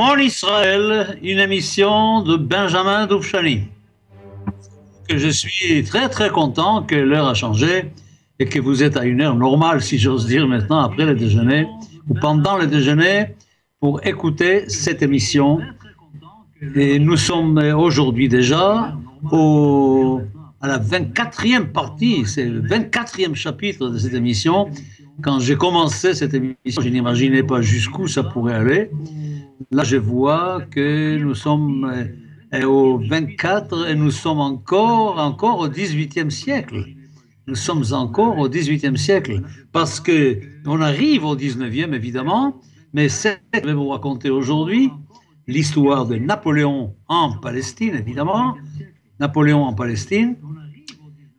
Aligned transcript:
En 0.00 0.16
Israël, 0.16 1.18
une 1.24 1.40
émission 1.40 2.22
de 2.22 2.36
Benjamin 2.36 3.08
Doufchani. 3.08 3.62
Je 5.10 5.28
suis 5.28 5.82
très 5.82 6.08
très 6.08 6.30
content 6.30 6.84
que 6.84 6.94
l'heure 6.94 7.26
a 7.26 7.34
changé 7.34 7.90
et 8.38 8.44
que 8.44 8.60
vous 8.60 8.84
êtes 8.84 8.96
à 8.96 9.04
une 9.04 9.20
heure 9.20 9.34
normale, 9.34 9.82
si 9.82 9.98
j'ose 9.98 10.26
dire, 10.26 10.46
maintenant 10.46 10.78
après 10.78 11.04
le 11.04 11.16
déjeuner 11.16 11.66
ou 12.08 12.14
pendant 12.14 12.56
le 12.56 12.68
déjeuner 12.68 13.34
pour 13.80 14.06
écouter 14.06 14.68
cette 14.68 15.02
émission. 15.02 15.58
Et 16.76 17.00
nous 17.00 17.16
sommes 17.16 17.58
aujourd'hui 17.58 18.28
déjà 18.28 18.96
au, 19.32 20.20
à 20.60 20.68
la 20.68 20.78
24e 20.78 21.72
partie, 21.72 22.24
c'est 22.24 22.44
le 22.44 22.62
24e 22.62 23.34
chapitre 23.34 23.88
de 23.88 23.98
cette 23.98 24.14
émission. 24.14 24.70
Quand 25.22 25.40
j'ai 25.40 25.56
commencé 25.56 26.14
cette 26.14 26.34
émission, 26.34 26.82
je 26.82 26.88
n'imaginais 26.88 27.42
pas 27.42 27.62
jusqu'où 27.62 28.06
ça 28.06 28.22
pourrait 28.22 28.54
aller. 28.54 28.90
Là, 29.70 29.82
je 29.84 29.96
vois 29.96 30.62
que 30.70 31.18
nous 31.18 31.34
sommes 31.34 32.08
euh, 32.54 32.64
au 32.64 32.98
24 32.98 33.88
et 33.88 33.94
nous 33.94 34.10
sommes 34.10 34.38
encore, 34.40 35.18
encore 35.18 35.58
au 35.58 35.68
18e 35.68 36.30
siècle. 36.30 36.84
Nous 37.46 37.56
sommes 37.56 37.84
encore 37.92 38.38
au 38.38 38.48
18e 38.48 38.96
siècle 38.96 39.42
parce 39.72 40.00
que 40.00 40.38
on 40.66 40.80
arrive 40.80 41.24
au 41.24 41.34
19e 41.34 41.92
évidemment, 41.94 42.60
mais 42.92 43.08
c'est 43.08 43.40
je 43.54 43.60
vais 43.60 43.72
vous 43.72 43.88
raconter 43.88 44.30
aujourd'hui 44.30 44.90
l'histoire 45.46 46.06
de 46.06 46.16
Napoléon 46.16 46.94
en 47.08 47.32
Palestine 47.38 47.94
évidemment. 47.94 48.54
Napoléon 49.18 49.64
en 49.64 49.72
Palestine, 49.72 50.36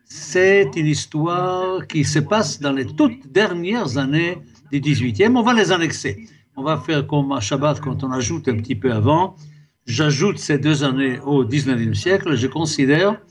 c'est 0.04 0.70
une 0.76 0.88
histoire 0.88 1.88
qui 1.88 2.04
se 2.04 2.20
passe 2.20 2.60
dans 2.60 2.74
les 2.74 2.86
toutes 2.86 3.32
dernières 3.32 3.98
années 3.98 4.40
du 4.72 4.82
18e. 4.82 5.38
On 5.38 5.44
va 5.44 5.54
les 5.54 5.72
annexer 5.72 6.28
on 6.60 6.64
va 6.64 6.78
faire 6.78 7.08
comme 7.08 7.32
à 7.32 7.40
Shabbat 7.40 7.80
quand 7.80 8.04
on 8.04 8.12
ajoute 8.12 8.50
un 8.50 8.58
petit 8.58 8.76
peu 8.76 8.92
avant. 8.92 9.38
J'ajoute 9.86 10.40
ces 10.40 10.58
deux 10.58 10.84
années 10.84 11.18
au 11.22 11.46
19e 11.46 11.94
siècle. 11.94 12.36
Je 12.36 12.48
considère 12.48 13.22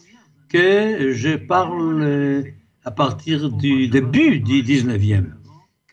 que 0.48 1.12
je 1.12 1.36
parle 1.36 2.46
à 2.86 2.90
partir 2.90 3.50
du 3.50 3.88
début 3.88 4.40
du 4.40 4.62
19e, 4.62 5.26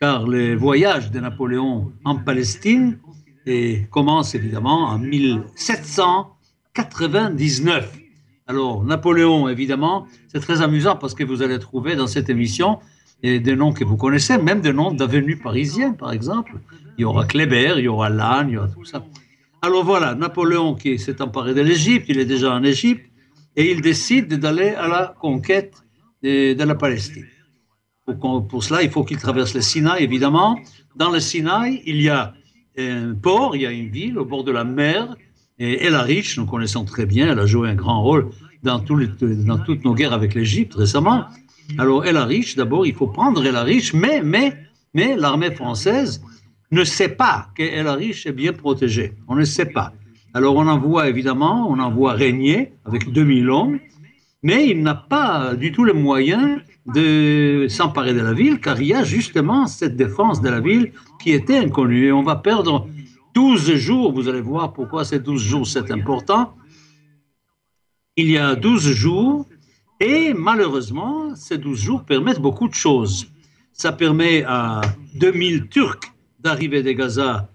car 0.00 0.26
le 0.26 0.56
voyage 0.56 1.10
de 1.10 1.20
Napoléon 1.20 1.92
en 2.06 2.16
Palestine 2.16 2.98
et 3.44 3.86
commence 3.90 4.34
évidemment 4.34 4.84
en 4.84 4.98
1799. 4.98 7.98
Alors, 8.46 8.82
Napoléon, 8.82 9.50
évidemment, 9.50 10.06
c'est 10.28 10.40
très 10.40 10.62
amusant 10.62 10.96
parce 10.96 11.12
que 11.12 11.22
vous 11.22 11.42
allez 11.42 11.58
trouver 11.58 11.96
dans 11.96 12.06
cette 12.06 12.30
émission 12.30 12.78
des 13.22 13.56
noms 13.56 13.74
que 13.74 13.84
vous 13.84 13.98
connaissez, 13.98 14.38
même 14.38 14.62
des 14.62 14.72
noms 14.72 14.94
d'avenues 14.94 15.36
parisiennes, 15.36 15.98
par 15.98 16.12
exemple. 16.12 16.54
Il 16.98 17.02
y 17.02 17.04
aura 17.04 17.24
Kléber, 17.24 17.74
il 17.78 17.84
y 17.84 17.88
aura 17.88 18.08
Lannes, 18.08 18.48
il 18.48 18.54
y 18.54 18.56
aura 18.56 18.68
tout 18.68 18.84
ça. 18.84 19.04
Alors 19.62 19.84
voilà, 19.84 20.14
Napoléon 20.14 20.74
qui 20.74 20.98
s'est 20.98 21.20
emparé 21.20 21.54
de 21.54 21.60
l'Égypte, 21.60 22.06
il 22.08 22.18
est 22.18 22.24
déjà 22.24 22.54
en 22.54 22.62
Égypte, 22.62 23.10
et 23.56 23.70
il 23.70 23.80
décide 23.80 24.34
d'aller 24.38 24.68
à 24.68 24.88
la 24.88 25.14
conquête 25.18 25.84
de, 26.22 26.62
la 26.62 26.74
Palestine. 26.74 27.26
Pour, 28.20 28.46
pour, 28.46 28.64
cela, 28.64 28.82
il 28.82 28.90
faut 28.90 29.04
qu'il 29.04 29.18
traverse 29.18 29.54
le 29.54 29.60
Sinaï, 29.60 30.04
évidemment. 30.04 30.58
Dans 30.94 31.10
le 31.10 31.20
Sinaï, 31.20 31.82
il 31.86 32.00
y 32.00 32.08
a 32.08 32.34
un 32.78 33.14
port, 33.14 33.56
il 33.56 33.62
y 33.62 33.66
a 33.66 33.72
une 33.72 33.88
ville 33.88 34.18
au 34.18 34.24
bord 34.24 34.44
de 34.44 34.52
la 34.52 34.64
mer, 34.64 35.16
et 35.58 35.84
El 35.84 35.94
Arish, 35.94 36.38
nous 36.38 36.46
connaissons 36.46 36.84
très 36.84 37.06
bien, 37.06 37.32
elle 37.32 37.38
a 37.38 37.46
joué 37.46 37.70
un 37.70 37.74
grand 37.74 38.02
rôle 38.02 38.30
dans, 38.62 38.78
dans 38.78 39.58
toutes 39.58 39.84
nos 39.84 39.94
guerres 39.94 40.12
avec 40.12 40.34
l'Égypte 40.34 40.74
récemment. 40.74 41.26
Alors 41.78 42.04
El 42.04 42.16
Arish, 42.16 42.56
d'abord, 42.56 42.86
il 42.86 42.94
faut 42.94 43.06
prendre 43.06 43.44
El 43.44 43.56
Arish, 43.56 43.94
mais, 43.94 44.20
mais, 44.22 44.56
mais 44.94 45.16
l'armée 45.16 45.50
française 45.50 46.22
ne 46.70 46.84
sait 46.84 47.08
pas 47.08 47.48
que 47.54 47.62
El 47.62 47.86
Arish 47.86 48.26
est 48.26 48.32
bien 48.32 48.52
protégé. 48.52 49.14
On 49.28 49.36
ne 49.36 49.44
sait 49.44 49.66
pas. 49.66 49.92
Alors 50.34 50.56
on 50.56 50.66
envoie 50.66 51.08
évidemment, 51.08 51.66
on 51.70 51.78
envoie 51.78 52.12
Régnier 52.12 52.72
avec 52.84 53.10
2000 53.10 53.48
hommes, 53.48 53.78
mais 54.42 54.68
il 54.68 54.82
n'a 54.82 54.94
pas 54.94 55.54
du 55.54 55.72
tout 55.72 55.84
les 55.84 55.92
moyens 55.92 56.60
de 56.86 57.66
s'emparer 57.68 58.14
de 58.14 58.20
la 58.20 58.32
ville, 58.32 58.60
car 58.60 58.80
il 58.80 58.88
y 58.88 58.94
a 58.94 59.02
justement 59.02 59.66
cette 59.66 59.96
défense 59.96 60.40
de 60.40 60.48
la 60.48 60.60
ville 60.60 60.92
qui 61.20 61.32
était 61.32 61.58
inconnue. 61.58 62.06
Et 62.06 62.12
on 62.12 62.22
va 62.22 62.36
perdre 62.36 62.86
12 63.34 63.74
jours, 63.74 64.12
vous 64.12 64.28
allez 64.28 64.40
voir 64.40 64.72
pourquoi 64.72 65.04
ces 65.04 65.18
12 65.18 65.42
jours 65.42 65.66
c'est 65.66 65.90
important. 65.90 66.54
Il 68.16 68.30
y 68.30 68.38
a 68.38 68.54
12 68.54 68.92
jours, 68.92 69.46
et 70.00 70.32
malheureusement, 70.34 71.34
ces 71.34 71.58
12 71.58 71.80
jours 71.80 72.04
permettent 72.04 72.40
beaucoup 72.40 72.68
de 72.68 72.74
choses. 72.74 73.30
Ça 73.72 73.92
permet 73.92 74.42
à 74.44 74.80
2000 75.14 75.68
Turcs 75.68 76.15
d'arriver 76.46 76.84
de 76.84 76.92
Gaza 76.92 77.48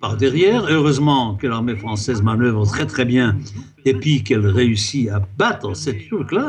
par 0.00 0.16
derrière. 0.16 0.62
Heureusement 0.76 1.34
que 1.34 1.48
l'armée 1.48 1.74
française 1.74 2.22
manœuvre 2.22 2.64
très 2.64 2.86
très 2.86 3.04
bien 3.04 3.36
et 3.84 3.92
puis 3.92 4.22
qu'elle 4.22 4.46
réussit 4.46 5.08
à 5.08 5.20
battre 5.36 5.74
ces 5.74 5.98
Turcs-là. 5.98 6.46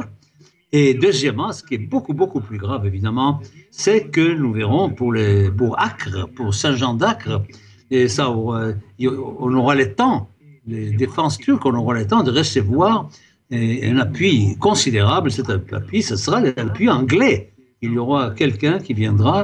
Et 0.71 0.93
deuxièmement, 0.93 1.51
ce 1.51 1.63
qui 1.63 1.73
est 1.73 1.85
beaucoup 1.93 2.13
beaucoup 2.13 2.39
plus 2.49 2.59
grave 2.59 2.85
évidemment, 2.85 3.41
c'est 3.71 4.01
que 4.15 4.25
nous 4.41 4.53
verrons 4.53 4.91
pour 4.91 5.11
les 5.11 5.49
pour 5.49 5.71
Acre, 5.79 6.29
pour 6.35 6.53
Saint-Jean 6.53 6.93
d'Acre, 6.93 7.41
et 7.89 8.07
ça 8.07 8.25
on 8.29 9.53
aura 9.61 9.73
le 9.83 9.87
temps, 9.99 10.29
les 10.67 10.91
défenses 10.91 11.37
turques, 11.39 11.65
on 11.65 11.75
aura 11.81 11.95
le 11.95 12.05
temps 12.05 12.21
de 12.21 12.31
recevoir 12.31 13.09
un 13.51 13.97
appui 14.05 14.55
considérable. 14.67 15.31
Cet 15.31 15.49
appui, 15.49 16.03
ce 16.03 16.15
sera 16.15 16.41
l'appui 16.41 16.89
anglais. 16.89 17.37
Il 17.81 17.93
y 17.93 17.97
aura 17.97 18.21
quelqu'un 18.41 18.77
qui 18.85 18.93
viendra 18.93 19.37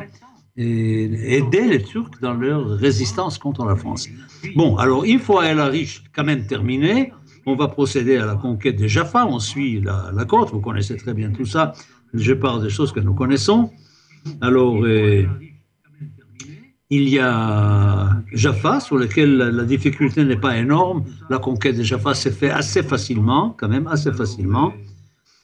et 0.56 1.38
aider 1.38 1.68
les 1.68 1.82
Turcs 1.82 2.20
dans 2.22 2.34
leur 2.34 2.68
résistance 2.68 3.38
contre 3.38 3.66
la 3.66 3.76
France. 3.76 4.08
Bon, 4.56 4.78
alors 4.78 5.04
une 5.04 5.20
fois 5.20 5.48
El 5.48 5.60
Arish 5.60 6.04
quand 6.14 6.24
même 6.24 6.46
terminé, 6.46 7.12
on 7.46 7.56
va 7.56 7.68
procéder 7.68 8.18
à 8.18 8.26
la 8.26 8.36
conquête 8.36 8.78
de 8.78 8.88
Jaffa, 8.88 9.26
on 9.26 9.40
suit 9.40 9.82
la, 9.82 10.26
côte, 10.26 10.52
vous 10.52 10.62
connaissez 10.62 10.96
très 10.96 11.14
bien 11.14 11.32
tout 11.32 11.46
ça, 11.46 11.74
je 12.14 12.34
parle 12.34 12.62
des 12.62 12.70
choses 12.70 12.92
que 12.92 13.00
nous 13.00 13.16
connaissons. 13.16 13.72
Alors, 14.42 14.82
euh, 14.86 15.26
il 16.90 17.10
y 17.10 17.20
a 17.20 18.22
Jaffa, 18.32 18.80
sur 18.80 18.98
lequel 18.98 19.38
la, 19.38 19.52
la 19.52 19.64
difficulté 19.64 20.24
n'est 20.24 20.38
pas 20.38 20.56
énorme, 20.58 21.04
la 21.30 21.40
conquête 21.40 21.78
de 21.78 21.84
Jaffa 21.84 22.14
s'est 22.14 22.32
fait 22.32 22.52
assez 22.52 22.84
facilement, 22.84 23.56
quand 23.58 23.68
même 23.68 23.88
assez 23.88 24.14
facilement. 24.14 24.72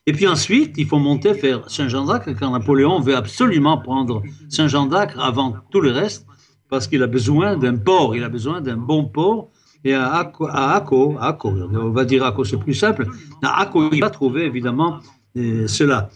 Et 0.05 0.11
puis 0.11 0.27
ensuite, 0.27 0.75
il 0.77 0.87
faut 0.87 0.97
monter 0.97 1.33
vers 1.33 1.69
Saint-Jean 1.69 2.05
d'Acre, 2.05 2.31
car 2.33 2.51
Napoléon 2.51 2.99
veut 2.99 3.15
absolument 3.15 3.77
prendre 3.77 4.23
Saint-Jean 4.49 4.85
d'Acre 4.87 5.19
avant 5.19 5.55
tout 5.71 5.81
le 5.81 5.91
reste, 5.91 6.25
parce 6.69 6.87
qu'il 6.87 7.03
a 7.03 7.07
besoin 7.07 7.57
d'un 7.57 7.75
port, 7.77 8.15
il 8.15 8.23
a 8.23 8.29
besoin 8.29 8.61
d'un 8.61 8.77
bon 8.77 9.05
port. 9.05 9.49
Et 9.85 9.93
à 9.93 10.13
Akko, 10.15 11.15
on 11.17 11.89
va 11.91 12.05
dire 12.05 12.25
Akko, 12.25 12.43
c'est 12.43 12.57
plus 12.57 12.73
simple, 12.73 13.07
à 13.41 13.61
Akko, 13.61 13.91
il 13.93 14.01
va 14.01 14.09
trouver 14.09 14.43
évidemment 14.45 14.99
euh, 15.37 15.67
cela. 15.67 16.09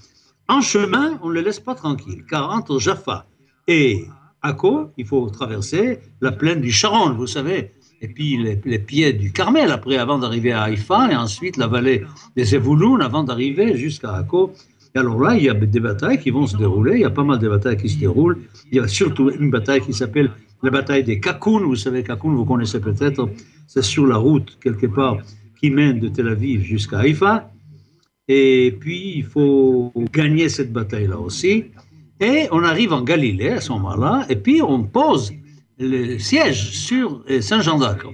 En 0.50 0.60
chemin, 0.60 1.18
on 1.22 1.30
ne 1.30 1.36
le 1.36 1.42
laisse 1.42 1.62
pas 1.62 1.74
tranquille, 1.74 2.26
car 2.30 2.50
entre 2.52 2.78
Jaffa 2.80 3.26
et 3.68 4.06
Akko, 4.42 4.92
il 4.98 5.08
faut 5.08 5.30
traverser 5.30 6.00
la 6.20 6.34
plaine 6.34 6.60
du 6.60 6.72
Charon, 6.72 7.14
vous 7.14 7.28
savez, 7.28 7.72
et 8.04 8.08
puis 8.10 8.38
les, 8.66 8.80
pieds 8.80 9.14
du 9.14 9.32
Carmel 9.32 9.72
après, 9.72 9.98
avant 9.98 10.20
d'arriver 10.20 10.52
à 10.52 10.64
Haïfa, 10.64 11.10
et 11.10 11.16
ensuite 11.16 11.56
la 11.56 11.68
vallée 11.68 12.04
des 12.36 12.54
Evouloun 12.54 13.02
avant 13.02 13.24
d'arriver 13.24 13.78
jusqu'à 13.78 14.14
Akko. 14.14 14.54
Et 14.94 15.00
alors 15.00 15.20
là, 15.22 15.36
il 15.38 15.44
y 15.44 15.50
a 15.50 15.54
des 15.54 15.80
batailles 15.80 16.20
qui 16.20 16.30
vont 16.30 16.46
se 16.46 16.58
dérouler, 16.58 16.96
il 16.96 17.00
y 17.00 17.06
a 17.06 17.10
pas 17.10 17.24
mal 17.24 17.40
de 17.40 17.48
batailles 17.48 17.78
qui 17.78 17.88
se 17.88 17.98
déroulent. 17.98 18.40
Il 18.72 18.78
y 18.78 18.82
a 18.82 18.88
surtout 18.90 19.32
une 19.32 19.50
bataille 19.50 19.80
qui 19.80 19.94
s'appelle 19.94 20.32
la 20.62 20.70
bataille 20.70 21.06
des 21.06 21.22
Kakoun. 21.22 21.64
Vous 21.64 21.78
savez, 21.78 22.04
Kakoun, 22.04 22.36
vous 22.36 22.44
connaissez 22.44 22.82
peut-être, 22.82 23.30
c'est 23.68 23.82
sur 23.82 24.06
la 24.06 24.18
route 24.18 24.58
quelque 24.62 24.88
part 24.88 25.18
qui 25.60 25.72
mène 25.72 26.02
de 26.02 26.10
Tel 26.10 26.28
Aviv 26.28 26.62
jusqu'à 26.62 27.00
Haïfa. 27.00 27.52
Et 28.28 28.76
puis, 28.78 29.14
il 29.16 29.24
faut 29.24 29.94
gagner 30.12 30.50
cette 30.50 30.74
bataille-là 30.74 31.18
aussi. 31.18 31.66
Et 32.20 32.48
on 32.52 32.64
arrive 32.64 32.92
en 32.92 33.02
Galilée 33.02 33.50
à 33.50 33.62
ce 33.62 33.72
moment-là, 33.72 34.26
et 34.30 34.36
puis 34.36 34.62
on 34.62 34.84
pose 34.84 35.34
le 35.88 36.20
siège 36.20 36.72
sur 36.72 37.24
euh, 37.30 37.42
Saint-Jean 37.42 37.80
d'Acre. 37.80 38.10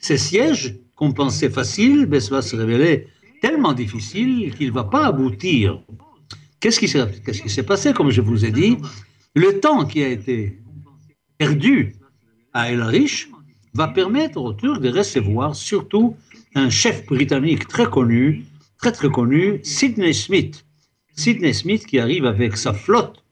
Ces 0.00 0.18
sièges 0.18 0.78
qu'on 0.94 1.12
pensait 1.12 1.50
faciles, 1.50 2.06
ben, 2.06 2.20
ça 2.20 2.36
va 2.36 2.42
se 2.42 2.56
révéler 2.56 3.06
tellement 3.40 3.72
difficile 3.72 4.54
qu'il 4.54 4.68
ne 4.68 4.72
va 4.72 4.84
pas 4.84 5.06
aboutir. 5.06 5.80
Qu'est-ce 6.60 6.80
qui 6.80 6.88
s'est 6.88 7.62
passé, 7.62 7.92
comme 7.92 8.10
je 8.10 8.20
vous 8.20 8.44
ai 8.44 8.50
dit? 8.50 8.76
Le 9.34 9.60
temps 9.60 9.84
qui 9.84 10.02
a 10.02 10.08
été 10.08 10.58
perdu 11.36 11.94
à 12.52 12.72
El 12.72 12.82
Arish 12.82 13.30
va 13.74 13.88
permettre 13.88 14.40
aux 14.40 14.52
Turcs 14.52 14.80
de 14.80 14.88
recevoir 14.88 15.54
surtout 15.54 16.16
un 16.54 16.70
chef 16.70 17.06
britannique 17.06 17.68
très 17.68 17.86
connu, 17.86 18.44
très 18.78 18.90
très 18.90 19.08
connu, 19.08 19.60
Sidney 19.62 20.12
Smith. 20.12 20.64
Sidney 21.14 21.52
Smith 21.52 21.86
qui 21.86 22.00
arrive 22.00 22.24
avec 22.24 22.56
sa 22.56 22.72
flotte 22.72 23.22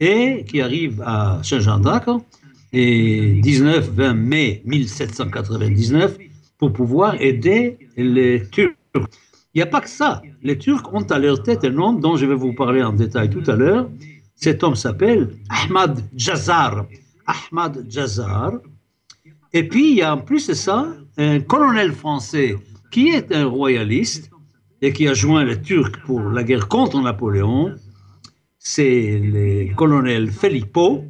et 0.00 0.44
qui 0.46 0.60
arrive 0.60 1.02
à 1.06 1.40
Saint-Jean 1.42 1.78
d'Acre 1.78 2.20
et 2.78 3.40
19-20 3.40 4.12
mai 4.12 4.62
1799 4.66 6.18
pour 6.58 6.74
pouvoir 6.74 7.18
aider 7.18 7.78
les 7.96 8.46
Turcs. 8.50 8.74
Il 8.94 9.56
n'y 9.56 9.62
a 9.62 9.66
pas 9.66 9.80
que 9.80 9.88
ça. 9.88 10.20
Les 10.42 10.58
Turcs 10.58 10.92
ont 10.92 11.04
à 11.04 11.18
leur 11.18 11.42
tête 11.42 11.64
un 11.64 11.78
homme 11.78 12.00
dont 12.00 12.18
je 12.18 12.26
vais 12.26 12.34
vous 12.34 12.52
parler 12.52 12.82
en 12.82 12.92
détail 12.92 13.30
tout 13.30 13.42
à 13.46 13.56
l'heure. 13.56 13.88
Cet 14.34 14.62
homme 14.62 14.74
s'appelle 14.74 15.30
Ahmad 15.48 16.02
Jazar. 16.14 16.86
Ahmad 17.26 17.86
Jazar. 17.88 18.52
Et 19.54 19.66
puis, 19.66 19.92
il 19.92 19.96
y 19.96 20.02
a 20.02 20.14
en 20.14 20.18
plus 20.18 20.46
de 20.46 20.52
ça, 20.52 20.86
un 21.16 21.40
colonel 21.40 21.92
français 21.92 22.56
qui 22.90 23.08
est 23.08 23.32
un 23.32 23.46
royaliste 23.46 24.30
et 24.82 24.92
qui 24.92 25.08
a 25.08 25.14
joint 25.14 25.44
les 25.44 25.62
Turcs 25.62 25.98
pour 26.04 26.20
la 26.20 26.44
guerre 26.44 26.68
contre 26.68 27.00
Napoléon, 27.00 27.74
c'est 28.58 29.18
le 29.18 29.74
colonel 29.74 30.30
Filippo. 30.30 31.06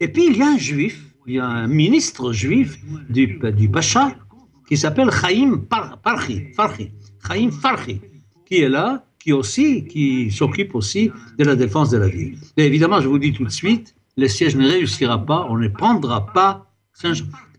Et 0.00 0.08
puis, 0.08 0.26
il 0.30 0.36
y 0.36 0.42
a 0.42 0.48
un 0.48 0.58
juif, 0.58 1.02
il 1.26 1.34
y 1.34 1.38
a 1.38 1.46
un 1.46 1.66
ministre 1.66 2.32
juif 2.32 2.78
du, 3.08 3.38
du 3.56 3.68
Pacha 3.68 4.14
qui 4.68 4.76
s'appelle 4.76 5.10
Chaim 5.10 5.60
Farhi, 6.04 6.52
Chaim 7.26 7.50
Farhi, 7.50 8.00
qui 8.44 8.56
est 8.56 8.68
là, 8.68 9.04
qui 9.18 9.32
aussi, 9.32 9.84
qui 9.86 10.30
s'occupe 10.30 10.74
aussi 10.74 11.10
de 11.38 11.44
la 11.44 11.56
défense 11.56 11.90
de 11.90 11.98
la 11.98 12.08
ville. 12.08 12.36
Et 12.56 12.64
évidemment, 12.64 13.00
je 13.00 13.08
vous 13.08 13.18
dis 13.18 13.32
tout 13.32 13.44
de 13.44 13.50
suite, 13.50 13.94
le 14.16 14.28
siège 14.28 14.56
ne 14.56 14.68
réussira 14.68 15.24
pas, 15.24 15.46
on 15.50 15.56
ne 15.56 15.68
prendra 15.68 16.26
pas 16.26 16.72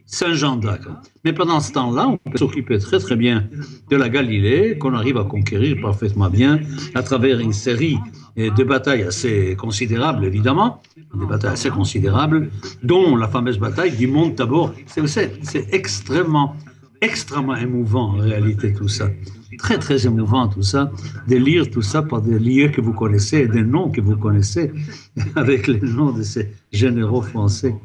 Saint-Jean 0.06 0.56
d'Acre. 0.56 1.02
Mais 1.26 1.34
pendant 1.34 1.60
ce 1.60 1.72
temps-là, 1.74 2.08
on 2.08 2.18
peut 2.32 2.38
s'occuper 2.38 2.80
très 2.80 3.00
très 3.00 3.16
bien 3.16 3.50
de 3.90 3.96
la 3.96 4.10
Galilée, 4.10 4.78
qu'on 4.78 4.94
arrive 4.94 5.18
à 5.18 5.26
conquérir 5.26 5.78
parfaitement 5.82 6.30
bien 6.30 6.62
à 6.96 7.04
travers 7.04 7.40
une 7.40 7.54
série 7.54 7.98
de 8.38 8.64
batailles 8.64 9.04
assez 9.04 9.56
considérables, 9.56 10.24
évidemment, 10.24 10.82
des 11.16 11.26
batailles 11.26 11.54
assez 11.54 11.70
considérables, 11.70 12.50
dont 12.84 13.16
la 13.16 13.28
fameuse 13.28 13.58
bataille 13.58 13.96
du 13.96 14.08
Mont 14.08 14.30
Tabor. 14.32 14.74
C'est 14.86 15.74
extrêmement 15.74 16.56
extrêmement 17.02 17.56
émouvant 17.56 18.14
en 18.14 18.18
réalité 18.18 18.74
tout 18.74 18.88
ça. 18.88 19.10
Très 19.58 19.78
très 19.80 20.06
émouvant 20.06 20.48
tout 20.48 20.62
ça, 20.62 20.92
de 21.28 21.36
lire 21.36 21.70
tout 21.70 21.82
ça 21.82 22.04
par 22.04 22.22
des 22.22 22.38
lieux 22.38 22.70
que 22.70 22.82
vous 22.82 22.94
connaissez, 22.94 23.48
des 23.48 23.64
noms 23.64 23.90
que 23.90 24.02
vous 24.02 24.18
connaissez, 24.18 24.72
avec 25.36 25.68
les 25.68 25.80
noms 25.80 26.12
de 26.12 26.22
ces 26.22 26.52
généraux 26.72 27.22
français. 27.22 27.76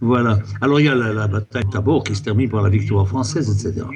Voilà. 0.00 0.38
Alors 0.60 0.78
il 0.78 0.86
y 0.86 0.88
a 0.88 0.94
la, 0.94 1.26
bataille 1.26 1.64
de 1.64 1.70
Tabor 1.70 2.04
qui 2.04 2.14
se 2.14 2.22
termine 2.22 2.48
par 2.48 2.62
la 2.62 2.70
victoire 2.70 3.08
française, 3.08 3.50
etc. 3.50 3.86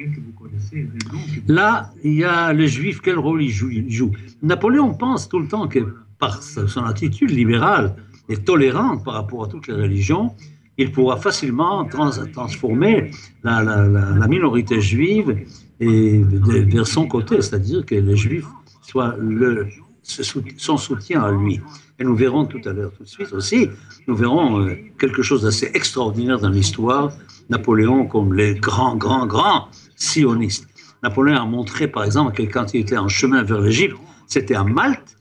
Là, 1.47 1.91
il 2.03 2.13
y 2.13 2.23
a 2.23 2.53
le 2.53 2.67
juif, 2.67 3.01
quel 3.01 3.17
rôle 3.17 3.43
il 3.43 3.51
joue, 3.51 4.11
Napoléon 4.41 4.93
pense 4.93 5.29
tout 5.29 5.39
le 5.39 5.47
temps 5.47 5.67
que 5.67 5.79
par 6.19 6.41
son 6.43 6.83
attitude 6.83 7.31
libérale 7.31 7.95
et 8.29 8.37
tolérante 8.37 9.03
par 9.03 9.15
rapport 9.15 9.45
à 9.45 9.47
toutes 9.47 9.67
les 9.67 9.73
religions, 9.73 10.35
il 10.77 10.91
pourra 10.91 11.17
facilement 11.17 11.85
transformer 11.85 13.11
la, 13.43 14.27
minorité 14.27 14.81
juive 14.81 15.45
et 15.79 16.21
vers 16.23 16.87
son 16.87 17.07
côté, 17.07 17.41
c'est-à-dire 17.41 17.85
que 17.85 17.95
les 17.95 18.15
juifs 18.15 18.47
soient 18.81 19.15
le, 19.19 19.67
son 20.03 20.77
soutien 20.77 21.21
à 21.21 21.31
lui. 21.31 21.59
Et 21.99 22.03
nous 22.03 22.15
verrons 22.15 22.45
tout 22.45 22.61
à 22.65 22.73
l'heure, 22.73 22.91
tout 22.97 23.03
de 23.03 23.07
suite 23.07 23.31
aussi, 23.33 23.69
nous 24.07 24.15
verrons 24.15 24.61
euh, 24.61 24.75
quelque 24.97 25.21
chose 25.21 25.43
d'assez 25.43 25.69
extraordinaire 25.73 26.39
dans 26.39 26.49
l'histoire, 26.49 27.11
Napoléon 27.49 28.07
comme 28.07 28.33
les 28.33 28.55
grands, 28.55 28.95
grands, 28.95 29.27
grands 29.27 29.67
sionistes. 30.01 30.67
Napoléon 31.03 31.37
a 31.37 31.45
montré, 31.45 31.87
par 31.87 32.03
exemple, 32.03 32.33
que 32.35 32.43
quand 32.43 32.73
il 32.73 32.81
était 32.81 32.97
en 32.97 33.07
chemin 33.07 33.43
vers 33.43 33.61
l'Égypte, 33.61 33.97
c'était 34.27 34.55
à 34.55 34.63
Malte, 34.63 35.17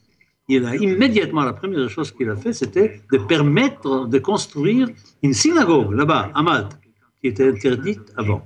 il 0.49 0.65
a 0.67 0.75
immédiatement, 0.75 1.43
la 1.43 1.53
première 1.53 1.89
chose 1.89 2.11
qu'il 2.11 2.29
a 2.29 2.37
fait, 2.37 2.53
c'était 2.53 3.01
de 3.13 3.19
permettre 3.19 4.07
de 4.07 4.19
construire 4.19 4.89
une 5.23 5.33
synagogue 5.33 5.93
là-bas, 5.93 6.31
à 6.35 6.43
Malte, 6.43 6.79
qui 7.21 7.29
était 7.29 7.49
interdite 7.49 8.13
avant. 8.17 8.45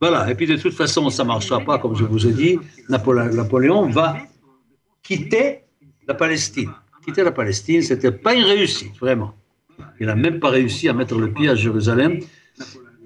Voilà, 0.00 0.30
et 0.30 0.34
puis 0.34 0.46
de 0.46 0.56
toute 0.56 0.74
façon, 0.74 1.08
ça 1.10 1.22
ne 1.22 1.28
marchera 1.28 1.60
pas, 1.60 1.78
comme 1.78 1.94
je 1.96 2.04
vous 2.04 2.26
ai 2.26 2.32
dit. 2.32 2.58
Napoléon 2.88 3.88
va 3.90 4.16
quitter 5.02 5.60
la 6.06 6.14
Palestine. 6.14 6.70
Quitter 7.04 7.24
la 7.24 7.32
Palestine, 7.32 7.82
ce 7.82 7.94
n'était 7.94 8.12
pas 8.12 8.34
une 8.34 8.44
réussite, 8.44 8.96
vraiment. 8.98 9.34
Il 9.98 10.06
n'a 10.06 10.14
même 10.14 10.40
pas 10.40 10.50
réussi 10.50 10.88
à 10.88 10.92
mettre 10.92 11.16
le 11.18 11.30
pied 11.30 11.48
à 11.48 11.54
Jérusalem. 11.54 12.20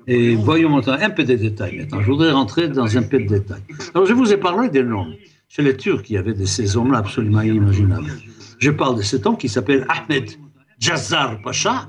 Et 0.07 0.35
voyons 0.37 0.71
maintenant 0.71 0.99
un 1.01 1.11
peu 1.11 1.25
de 1.25 1.35
détails. 1.35 1.79
Maintenant, 1.79 2.01
je 2.03 2.07
voudrais 2.07 2.33
rentrer 2.33 2.69
dans 2.69 2.97
un 2.97 3.03
peu 3.03 3.19
de 3.19 3.27
détails. 3.27 3.63
Alors, 3.95 4.07
je 4.07 4.13
vous 4.13 4.33
ai 4.33 4.37
parlé 4.37 4.69
des 4.69 4.83
noms. 4.83 5.15
Chez 5.49 5.63
les 5.63 5.77
Turcs, 5.77 6.05
il 6.11 6.15
y 6.15 6.19
avait 6.19 6.35
de 6.35 6.45
ces 6.45 6.77
hommes-là 6.77 6.99
absolument 6.99 7.41
inimaginables. 7.41 8.13
Je 8.59 8.71
parle 8.71 8.97
de 8.97 9.03
cet 9.03 9.27
homme 9.27 9.39
qui 9.39 9.49
s'appelle 9.49 9.87
Ahmed 9.89 10.31
Jazar 10.79 11.41
Pacha. 11.43 11.89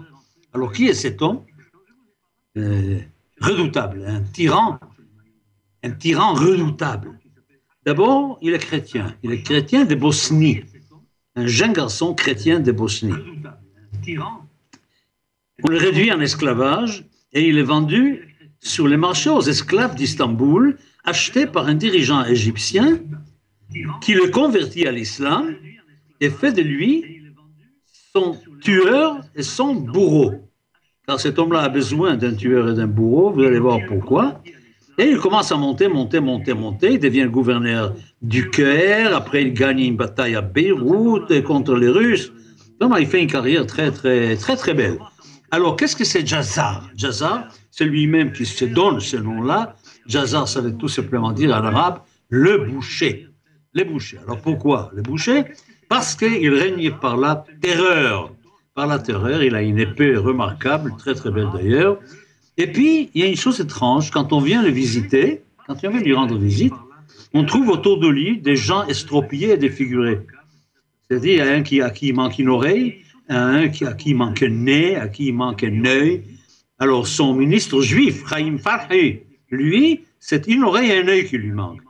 Alors, 0.54 0.72
qui 0.72 0.88
est 0.88 0.94
cet 0.94 1.22
homme? 1.22 1.42
Euh, 2.58 3.00
Redoutable, 3.42 4.06
un 4.08 4.22
tyran, 4.22 4.80
un 5.84 5.92
tyran 5.92 6.34
redoutable. 6.34 7.20
D'abord, 7.86 8.40
il 8.42 8.54
est 8.54 8.60
chrétien. 8.60 9.14
Il 9.24 9.32
est 9.32 9.42
chrétien 9.42 9.84
de 9.84 9.94
Bosnie, 9.94 10.64
un 11.36 11.46
jeune 11.46 11.74
garçon 11.74 12.14
chrétien 12.14 12.62
de 12.62 12.72
Bosnie. 12.72 13.14
On 15.64 15.70
le 15.70 15.78
réduit 15.78 16.12
en 16.14 16.20
esclavage 16.22 17.06
et 17.36 17.50
il 17.50 17.60
est 17.60 17.64
vendu 17.64 18.36
sur 18.62 18.88
les 18.88 18.98
marchés 18.98 19.30
aux 19.30 19.42
esclaves 19.42 19.94
d'Istanbul, 19.94 20.78
acheté 21.04 21.46
par 21.46 21.68
un 21.68 21.76
dirigeant 21.76 22.26
égyptien 22.26 22.98
qui 24.02 24.14
le 24.14 24.30
convertit 24.32 24.88
à 24.88 24.92
l'islam 24.92 25.54
et 26.22 26.30
fait 26.30 26.54
de 26.54 26.62
lui 26.62 27.22
son 28.14 28.38
tueur 28.62 29.20
et 29.36 29.44
son 29.44 29.76
bourreau. 29.76 30.32
Car 31.06 31.20
cet 31.20 31.38
homme-là 31.38 31.60
a 31.60 31.70
besoin 31.70 32.16
d'un 32.16 32.34
tueur 32.34 32.70
et 32.70 32.74
d'un 32.74 32.88
bourreau, 32.88 33.32
vous 33.32 33.44
allez 33.44 33.60
voir 33.60 33.80
pourquoi. 33.88 34.42
Et 34.98 35.04
il 35.04 35.18
commence 35.18 35.52
à 35.52 35.58
monter, 35.58 35.90
monter, 35.90 36.22
monter, 36.22 36.54
monter. 36.54 36.94
Il 36.94 37.00
devient 37.00 37.28
gouverneur 37.30 37.94
du 38.22 38.50
Caire. 38.50 39.14
Après, 39.14 39.42
il 39.42 39.54
gagne 39.54 39.82
une 39.82 39.98
bataille 39.98 40.36
à 40.36 40.42
Beyrouth 40.42 41.44
contre 41.44 41.76
les 41.76 41.90
Russes. 41.90 42.32
Vraiment, 42.80 42.96
il 42.96 43.06
fait 43.06 43.22
une 43.22 43.30
carrière 43.30 43.68
très, 43.68 43.92
très, 43.92 44.38
très, 44.38 44.56
très 44.56 44.74
belle. 44.74 44.98
Alors, 45.52 45.76
qu'est-ce 45.76 45.96
que 45.96 46.04
c'est 46.04 46.26
Jazar? 46.26 46.90
Jazar, 46.96 47.48
c'est 47.72 47.86
lui-même 47.86 48.32
qui 48.32 48.46
se 48.46 48.66
donne 48.66 49.00
ce 49.00 49.18
nom-là. 49.18 49.76
Jazar, 50.08 50.48
ça 50.48 50.62
veut 50.62 50.76
tout 50.76 50.88
simplement 50.88 51.32
dire 51.32 51.50
en 51.50 51.64
arabe 51.64 52.00
le 52.30 52.58
boucher 52.58 53.30
les 53.76 53.84
bouchers. 53.84 54.18
Alors 54.26 54.40
pourquoi 54.40 54.92
les 54.96 55.02
bouchers 55.04 55.44
Parce 55.88 56.16
qu'il 56.16 56.54
régnait 56.54 56.92
par 56.92 57.18
la 57.18 57.44
terreur. 57.62 58.32
Par 58.74 58.88
la 58.88 59.00
terreur, 59.00 59.44
il 59.44 59.56
a 59.56 59.62
une 59.62 59.80
épée 59.80 60.16
remarquable, 60.18 60.94
très 60.98 61.14
très 61.14 61.32
belle 61.32 61.50
d'ailleurs. 61.54 62.00
Et 62.58 62.68
puis, 62.68 63.10
il 63.14 63.22
y 63.22 63.24
a 63.24 63.28
une 63.28 63.36
chose 63.36 63.60
étrange, 63.60 64.12
quand 64.12 64.34
on 64.34 64.40
vient 64.40 64.64
le 64.64 64.70
visiter, 64.70 65.44
quand 65.68 65.76
on 65.84 65.90
vient 65.90 66.02
lui 66.02 66.14
rendre 66.14 66.38
visite, 66.38 66.74
on 67.34 67.46
trouve 67.46 67.70
autour 67.70 68.00
de 68.00 68.08
lui 68.08 68.40
des 68.40 68.56
gens 68.56 68.86
estropiés 68.88 69.52
et 69.52 69.58
défigurés. 69.58 70.22
C'est-à-dire, 71.08 71.34
il 71.34 71.38
y 71.38 71.42
a 71.50 71.54
un 71.54 71.64
qui, 71.64 71.82
à 71.82 71.90
qui 71.90 72.12
manque 72.14 72.40
une 72.40 72.50
oreille, 72.50 73.04
qui, 73.28 73.86
à 73.86 73.94
qui 73.94 74.10
il 74.12 74.16
manque 74.16 74.44
un 74.44 74.50
nez, 74.50 74.96
à 74.96 75.08
qui 75.08 75.28
il 75.28 75.34
manque 75.34 75.64
un 75.64 75.86
œil. 75.86 76.24
Alors, 76.80 77.08
son 77.08 77.34
ministre 77.34 77.82
juif, 77.82 78.24
Chaim 78.30 78.58
Farhi, 78.58 79.22
lui, 79.50 80.02
c'est 80.20 80.48
une 80.48 80.64
oreille 80.64 80.92
et 80.92 81.00
un 81.00 81.08
œil 81.08 81.26
qui 81.26 81.38
lui 81.38 81.52
manquent. 81.52 81.82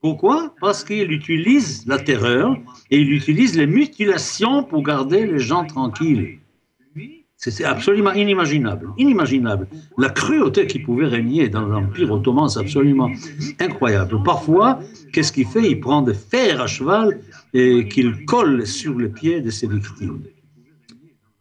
Pourquoi? 0.00 0.54
Parce 0.60 0.84
qu'il 0.84 1.10
utilise 1.12 1.86
la 1.86 1.98
terreur 1.98 2.56
et 2.90 2.98
il 2.98 3.12
utilise 3.12 3.56
les 3.56 3.66
mutilations 3.66 4.62
pour 4.62 4.82
garder 4.82 5.26
les 5.26 5.38
gens 5.38 5.64
tranquilles. 5.64 6.40
C'est 7.36 7.64
absolument 7.64 8.12
inimaginable, 8.12 8.88
inimaginable. 8.96 9.68
La 9.98 10.08
cruauté 10.08 10.66
qui 10.66 10.78
pouvait 10.78 11.06
régner 11.06 11.48
dans 11.48 11.66
l'Empire 11.66 12.10
ottoman, 12.10 12.48
c'est 12.48 12.60
absolument 12.60 13.10
incroyable. 13.60 14.22
Parfois, 14.22 14.80
qu'est-ce 15.12 15.32
qu'il 15.32 15.46
fait? 15.46 15.70
Il 15.70 15.80
prend 15.80 16.00
des 16.00 16.14
fers 16.14 16.60
à 16.62 16.66
cheval 16.66 17.20
et 17.52 17.86
qu'il 17.88 18.24
colle 18.24 18.66
sur 18.66 18.98
les 18.98 19.08
pieds 19.08 19.40
de 19.42 19.50
ses 19.50 19.66
victimes. 19.66 20.22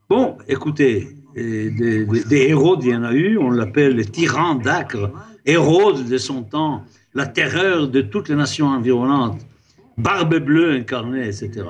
Bon, 0.09 0.37
écoutez, 0.47 1.15
des, 1.35 2.05
héros, 2.31 2.77
il 2.81 2.89
y 2.89 2.95
en 2.95 3.03
a 3.03 3.13
eu, 3.13 3.37
on 3.37 3.49
l'appelle 3.49 3.95
les 3.95 4.05
tyrans 4.05 4.55
d'Acre, 4.55 5.11
Hérode 5.45 6.07
de 6.07 6.17
son 6.17 6.43
temps, 6.43 6.83
la 7.13 7.25
terreur 7.25 7.87
de 7.87 8.01
toutes 8.01 8.29
les 8.29 8.35
nations 8.35 8.67
environnantes, 8.67 9.41
barbe 9.97 10.35
bleue 10.37 10.71
incarnée, 10.71 11.27
etc. 11.27 11.63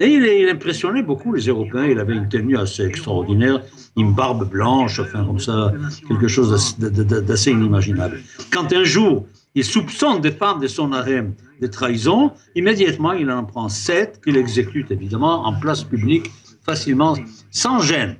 Et 0.00 0.06
il, 0.06 0.48
impressionnait 0.48 1.02
beaucoup 1.02 1.32
les 1.32 1.46
Européens. 1.46 1.86
Il 1.86 1.98
avait 1.98 2.14
une 2.14 2.28
tenue 2.28 2.56
assez 2.56 2.84
extraordinaire, 2.84 3.62
une 3.96 4.14
barbe 4.14 4.48
blanche, 4.48 5.00
enfin 5.00 5.24
comme 5.24 5.40
ça, 5.40 5.72
quelque 6.06 6.28
chose 6.28 6.76
d'assez 6.78 7.50
inimaginable. 7.50 8.20
Quand 8.52 8.72
un 8.72 8.84
jour, 8.84 9.26
il 9.54 9.64
soupçonne 9.64 10.20
des 10.20 10.30
femmes 10.30 10.60
de 10.60 10.68
son 10.68 10.92
harem 10.92 11.34
de 11.60 11.66
trahison, 11.66 12.30
immédiatement, 12.54 13.12
il 13.12 13.28
en 13.30 13.44
prend 13.44 13.68
sept 13.68 14.20
qu'il 14.22 14.36
exécute 14.36 14.92
évidemment 14.92 15.46
en 15.46 15.58
place 15.58 15.82
publique, 15.82 16.30
facilement, 16.68 17.16
sans 17.50 17.80
gêne. 17.80 18.18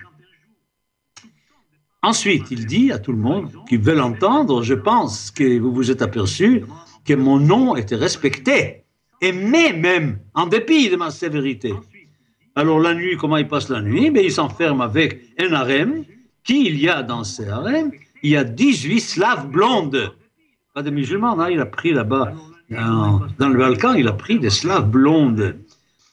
Ensuite, 2.02 2.50
il 2.50 2.64
dit 2.64 2.90
à 2.92 2.98
tout 2.98 3.12
le 3.12 3.18
monde 3.18 3.50
qui 3.68 3.76
veut 3.76 3.94
l'entendre, 3.94 4.62
je 4.62 4.72
pense 4.72 5.30
que 5.30 5.58
vous 5.58 5.72
vous 5.72 5.90
êtes 5.90 6.00
aperçu 6.00 6.64
que 7.04 7.12
mon 7.12 7.38
nom 7.38 7.76
était 7.76 7.96
respecté, 7.96 8.84
aimé 9.20 9.74
même, 9.74 10.18
en 10.32 10.46
dépit 10.46 10.88
de 10.88 10.96
ma 10.96 11.10
sévérité. 11.10 11.74
Alors 12.54 12.80
la 12.80 12.94
nuit, 12.94 13.16
comment 13.18 13.36
il 13.36 13.48
passe 13.48 13.68
la 13.68 13.82
nuit? 13.82 14.10
Mais 14.10 14.24
il 14.24 14.32
s'enferme 14.32 14.80
avec 14.80 15.08
un 15.38 15.52
harem. 15.52 16.04
Qui 16.42 16.66
il 16.68 16.80
y 16.80 16.88
a 16.88 17.02
dans 17.02 17.24
ce 17.24 17.42
harem 17.42 17.90
Il 18.22 18.30
y 18.30 18.36
a 18.36 18.44
18 18.44 19.00
slaves 19.00 19.48
blondes. 19.48 20.14
Pas 20.72 20.82
de 20.82 20.90
musulmans, 20.90 21.38
hein? 21.38 21.50
Il 21.50 21.60
a 21.60 21.66
pris 21.66 21.92
là-bas, 21.92 22.32
dans 22.70 23.48
le 23.48 23.58
Balkan, 23.58 23.94
il 23.94 24.08
a 24.08 24.12
pris 24.12 24.38
des 24.38 24.50
slaves 24.50 24.88
blondes. 24.88 25.56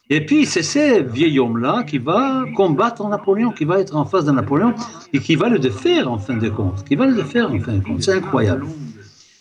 Et 0.08 0.24
puis, 0.24 0.46
c'est 0.46 0.62
ce 0.62 1.02
vieil 1.02 1.40
homme-là 1.40 1.82
qui 1.82 1.98
va 1.98 2.44
combattre 2.54 3.08
Napoléon, 3.08 3.50
qui 3.50 3.64
va 3.64 3.80
être 3.80 3.96
en 3.96 4.04
face 4.04 4.24
de 4.24 4.30
Napoléon 4.30 4.72
et 5.12 5.18
qui 5.18 5.34
va 5.34 5.48
le 5.48 5.58
défaire 5.58 6.10
en 6.10 6.18
fin 6.18 6.36
de 6.36 6.48
compte. 6.48 6.84
Qui 6.84 6.94
va 6.94 7.06
le 7.06 7.20
en 7.20 7.26
fin 7.26 7.72
de 7.72 7.82
compte. 7.82 8.02
C'est 8.02 8.14
incroyable. 8.14 8.66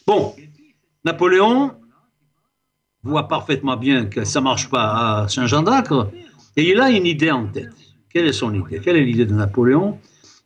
Bon, 0.07 0.33
Napoléon 1.03 1.71
voit 3.03 3.27
parfaitement 3.27 3.77
bien 3.77 4.07
que 4.07 4.25
ça 4.25 4.39
ne 4.39 4.45
marche 4.45 4.69
pas 4.69 5.21
à 5.21 5.27
Saint-Jean 5.27 5.61
d'Acre 5.61 6.09
et 6.57 6.71
il 6.71 6.81
a 6.81 6.89
une 6.89 7.05
idée 7.05 7.29
en 7.29 7.45
tête. 7.45 7.73
Quelle 8.11 8.25
est 8.25 8.33
son 8.33 8.51
idée? 8.53 8.79
Quelle 8.83 8.95
est 8.95 9.03
l'idée 9.03 9.27
de 9.27 9.35
Napoléon? 9.35 9.99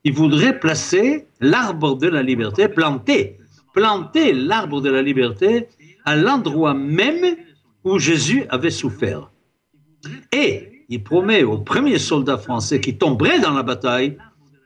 Il 0.04 0.14
voudrait 0.14 0.60
placer 0.60 1.28
l'arbre 1.40 1.96
de 1.96 2.08
la 2.08 2.24
liberté, 2.24 2.68
planter, 2.68 3.38
planter 3.74 4.34
l'arbre 4.34 4.82
de 4.82 4.90
la 4.90 5.02
liberté 5.02 5.70
à 6.04 6.18
l'endroit 6.18 6.74
même 6.74 7.38
où 7.86 8.00
Jésus 8.00 8.44
avait 8.50 8.72
souffert. 8.72 9.30
Et 10.32 10.86
il 10.90 11.04
promet 11.04 11.44
aux 11.44 11.60
premiers 11.60 12.00
soldats 12.00 12.38
français 12.38 12.80
qui 12.82 12.98
tomberaient 12.98 13.40
dans 13.40 13.54
la 13.54 13.64
bataille 13.64 14.18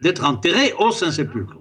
d'être 0.02 0.25
enterrés 0.25 0.74
au 0.80 0.92
Saint-Sépulcre. 0.92 1.58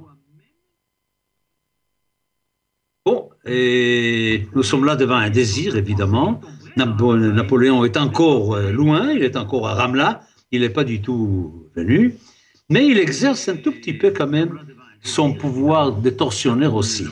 Bon, 3.05 3.31
et 3.45 4.47
nous 4.55 4.63
sommes 4.63 4.85
là 4.85 4.95
devant 4.95 5.17
un 5.17 5.31
désir, 5.31 5.77
évidemment. 5.77 6.41
Napoléon 6.77 7.85
est 7.85 7.97
encore 7.97 8.55
euh, 8.55 8.71
loin, 8.71 9.11
il 9.13 9.23
est 9.23 9.37
encore 9.37 9.67
à 9.69 9.75
Ramla, 9.75 10.23
il 10.53 10.61
n'est 10.61 10.71
pas 10.71 10.85
du 10.85 11.03
tout 11.03 11.69
venu, 11.75 12.15
mais 12.71 12.87
il 12.87 12.99
exerce 12.99 13.49
un 13.49 13.57
tout 13.57 13.73
petit 13.73 13.93
peu 13.93 14.11
quand 14.11 14.29
même 14.29 14.59
son 15.03 15.35
pouvoir 15.35 15.93
de 15.93 16.11
tortionnaire 16.11 16.75
aussi. 16.75 17.07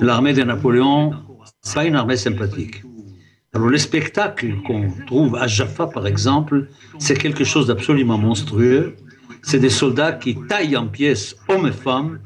L'armée 0.00 0.32
de 0.32 0.42
Napoléon, 0.42 1.12
c'est 1.60 1.74
pas 1.74 1.84
une 1.84 1.96
armée 1.96 2.16
sympathique. 2.16 2.82
Alors, 3.52 3.68
le 3.68 3.78
spectacle 3.78 4.54
qu'on 4.64 4.86
trouve 5.08 5.34
à 5.34 5.48
Jaffa, 5.48 5.88
par 5.88 6.06
exemple, 6.06 6.68
c'est 7.00 7.16
quelque 7.16 7.42
chose 7.42 7.66
d'absolument 7.66 8.16
monstrueux. 8.16 8.94
C'est 9.42 9.58
des 9.58 9.70
soldats 9.70 10.12
qui 10.12 10.36
taillent 10.48 10.76
en 10.76 10.86
pièces 10.86 11.34
hommes 11.48 11.66
et 11.66 11.72
femmes. 11.72 12.20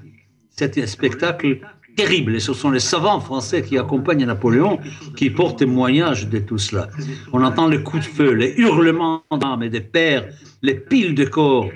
C'est 0.50 0.76
un 0.76 0.86
spectacle 0.86 1.60
terrible. 1.96 2.34
Et 2.36 2.40
ce 2.40 2.52
sont 2.52 2.70
les 2.70 2.80
savants 2.80 3.20
français 3.20 3.62
qui 3.62 3.78
accompagnent 3.78 4.26
Napoléon 4.26 4.78
qui 5.16 5.30
portent 5.30 5.60
témoignage 5.60 6.28
de 6.28 6.40
tout 6.40 6.58
cela. 6.58 6.90
On 7.32 7.42
entend 7.42 7.68
les 7.68 7.82
coups 7.82 8.06
de 8.06 8.12
feu, 8.12 8.32
les 8.32 8.52
hurlements 8.58 9.22
d'âmes 9.30 9.62
et 9.62 9.70
des 9.70 9.80
pères, 9.80 10.28
les 10.60 10.74
piles 10.74 11.14
de 11.14 11.24
corps. 11.24 11.70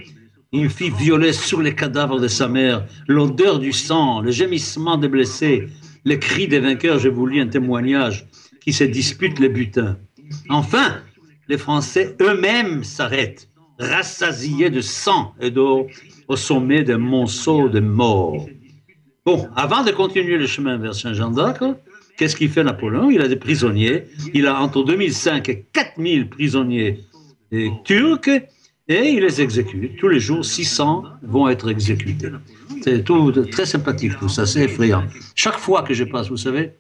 Une 0.53 0.69
fille 0.69 0.93
violée 0.99 1.33
sur 1.33 1.63
les 1.63 1.75
cadavres 1.75 2.21
de 2.21 2.29
sa 2.29 2.49
mère, 2.49 2.85
l'odeur 3.07 3.61
du 3.61 3.73
sang, 3.73 4.21
le 4.21 4.31
gémissement 4.31 4.99
des 4.99 5.09
blessés, 5.09 5.69
les 6.05 6.19
cris 6.19 6.49
des 6.49 6.61
vainqueurs. 6.61 6.99
Je 6.99 7.09
vous 7.09 7.27
lis 7.27 7.41
un 7.41 7.47
témoignage 7.47 8.29
qui 8.61 8.73
se 8.73 8.85
disputent 8.85 9.39
les 9.39 9.49
butins. 9.49 9.99
Enfin, 10.49 11.03
les 11.49 11.59
Français 11.59 12.17
eux-mêmes 12.21 12.85
s'arrêtent, 12.85 13.49
rassasiés 13.79 14.71
de 14.71 14.81
sang 14.81 15.35
et 15.41 15.51
d'eau, 15.51 15.87
au 16.29 16.37
sommet 16.37 16.83
d'un 16.83 16.99
monceau 16.99 17.69
de 17.69 17.81
morts. 17.81 18.47
Bon, 19.25 19.49
avant 19.57 19.83
de 19.85 19.91
continuer 19.91 20.37
le 20.37 20.47
chemin 20.47 20.77
vers 20.77 20.95
Saint-Jean 20.95 21.31
d'Acre, 21.31 21.77
qu'est-ce 22.17 22.37
qu'il 22.37 22.51
fait 22.51 22.65
Napoléon? 22.65 23.11
Il 23.11 23.21
a 23.21 23.29
des 23.29 23.37
prisonniers. 23.37 24.05
Il 24.35 24.47
a 24.47 24.61
entre 24.61 24.83
2005 24.85 25.49
et 25.49 25.67
4000 25.73 26.29
prisonniers 26.29 27.01
turcs 27.85 28.29
et 28.89 29.09
il 29.11 29.21
les 29.21 29.41
exécute. 29.41 29.97
Tous 29.99 30.09
les 30.09 30.21
jours, 30.21 30.45
600 30.45 31.05
vont 31.23 31.49
être 31.49 31.71
exécutés. 31.71 32.31
C'est 32.83 33.05
tout 33.05 33.31
très 33.51 33.67
sympathique 33.67 34.19
tout 34.19 34.29
ça, 34.29 34.47
c'est 34.47 34.65
effrayant. 34.65 35.05
Chaque 35.35 35.59
fois 35.59 35.83
que 35.83 35.95
je 35.95 36.05
passe, 36.05 36.29
vous 36.29 36.37
savez, 36.37 36.73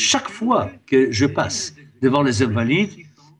chaque 0.00 0.30
fois 0.30 0.70
que 0.86 1.12
je 1.12 1.26
passe 1.26 1.74
devant 2.02 2.22
les 2.22 2.42
invalides, 2.42 2.90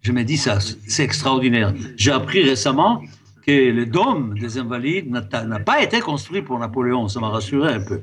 je 0.03 0.13
me 0.13 0.23
dis 0.23 0.37
ça, 0.37 0.59
c'est 0.61 1.05
extraordinaire. 1.05 1.75
J'ai 1.97 2.13
appris 2.13 2.43
récemment 2.43 3.03
que 3.47 3.71
le 3.71 3.87
dôme 3.87 4.39
des 4.39 4.59
invalides 4.59 5.11
n'a 5.11 5.61
pas 5.61 5.83
été 5.83 6.01
construit 6.01 6.43
pour 6.43 6.59
Napoléon, 6.59 7.09
ça 7.09 7.21
m'a 7.21 7.29
rassuré 7.29 7.75
un 7.75 7.81
peu. 7.81 8.01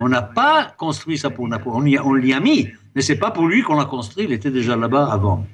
On 0.00 0.08
n'a 0.08 0.22
pas 0.22 0.74
construit 0.76 1.18
ça 1.18 1.30
pour 1.30 1.48
Napoléon, 1.48 2.02
on 2.04 2.14
l'y 2.14 2.32
a 2.32 2.40
mis, 2.40 2.68
mais 2.94 3.02
c'est 3.02 3.16
pas 3.16 3.30
pour 3.30 3.46
lui 3.46 3.62
qu'on 3.62 3.76
l'a 3.76 3.84
construit, 3.84 4.24
il 4.24 4.32
était 4.32 4.50
déjà 4.50 4.76
là-bas 4.76 5.06
avant. 5.10 5.46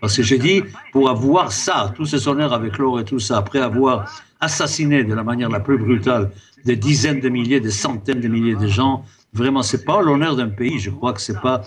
Parce 0.00 0.16
que 0.16 0.22
j'ai 0.22 0.38
dit, 0.38 0.62
pour 0.92 1.10
avoir 1.10 1.52
ça, 1.52 1.92
tous 1.94 2.06
ces 2.06 2.26
honneurs 2.26 2.54
avec 2.54 2.78
l'or 2.78 3.00
et 3.00 3.04
tout 3.04 3.18
ça, 3.18 3.36
après 3.36 3.60
avoir 3.60 4.10
assassiné 4.40 5.04
de 5.04 5.14
la 5.14 5.22
manière 5.22 5.50
la 5.50 5.60
plus 5.60 5.76
brutale 5.76 6.30
des 6.64 6.76
dizaines 6.76 7.20
de 7.20 7.28
milliers, 7.28 7.60
des 7.60 7.70
centaines 7.70 8.20
de 8.20 8.28
milliers 8.28 8.56
de 8.56 8.66
gens, 8.66 9.04
Vraiment, 9.32 9.62
c'est 9.62 9.84
pas 9.84 10.02
l'honneur 10.02 10.36
d'un 10.36 10.48
pays. 10.48 10.78
Je 10.78 10.90
crois 10.90 11.12
que 11.12 11.20
c'est 11.20 11.40
pas, 11.40 11.62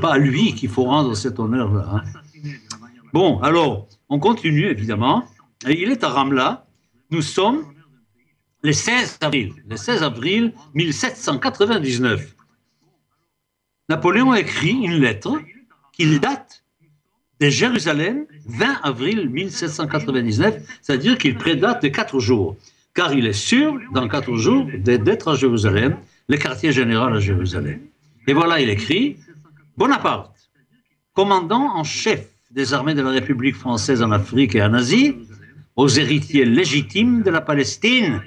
pas 0.00 0.12
à 0.12 0.18
lui 0.18 0.54
qu'il 0.54 0.68
faut 0.68 0.84
rendre 0.84 1.14
cet 1.14 1.38
honneur-là. 1.38 1.88
Hein. 1.92 2.02
Bon, 3.12 3.40
alors, 3.40 3.88
on 4.08 4.18
continue 4.18 4.66
évidemment. 4.66 5.24
Il 5.66 5.90
est 5.90 6.04
à 6.04 6.08
Ramla. 6.08 6.66
Nous 7.10 7.22
sommes 7.22 7.64
le 8.62 8.72
16 8.72 9.18
avril, 9.20 9.54
le 9.68 9.76
16 9.76 10.02
avril 10.02 10.52
1799. 10.74 12.34
Napoléon 13.88 14.34
écrit 14.34 14.72
une 14.72 15.00
lettre 15.00 15.40
qu'il 15.92 16.20
date 16.20 16.64
de 17.40 17.48
Jérusalem, 17.48 18.26
20 18.46 18.80
avril 18.82 19.28
1799, 19.30 20.58
c'est-à-dire 20.82 21.16
qu'il 21.18 21.36
prédate 21.36 21.82
de 21.82 21.88
quatre 21.88 22.18
jours, 22.20 22.56
car 22.94 23.14
il 23.14 23.26
est 23.26 23.32
sûr, 23.32 23.78
dans 23.94 24.08
quatre 24.08 24.34
jours, 24.36 24.66
d'être 24.78 25.28
à 25.28 25.34
Jérusalem 25.36 25.96
le 26.28 26.36
quartier 26.36 26.72
général 26.72 27.16
à 27.16 27.20
Jérusalem. 27.20 27.80
Et 28.26 28.34
voilà, 28.34 28.60
il 28.60 28.68
écrit 28.68 29.16
Bonaparte, 29.76 30.50
commandant 31.14 31.74
en 31.74 31.84
chef 31.84 32.28
des 32.50 32.74
armées 32.74 32.94
de 32.94 33.02
la 33.02 33.10
République 33.10 33.56
française 33.56 34.02
en 34.02 34.10
Afrique 34.10 34.54
et 34.54 34.62
en 34.62 34.74
Asie, 34.74 35.16
aux 35.76 35.88
héritiers 35.88 36.44
légitimes 36.44 37.22
de 37.22 37.30
la 37.30 37.40
Palestine. 37.40 38.22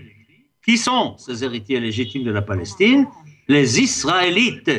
Qui 0.66 0.78
sont 0.78 1.16
ces 1.18 1.44
héritiers 1.44 1.80
légitimes 1.80 2.24
de 2.24 2.32
la 2.32 2.42
Palestine? 2.42 3.08
Les 3.48 3.80
Israélites, 3.80 4.72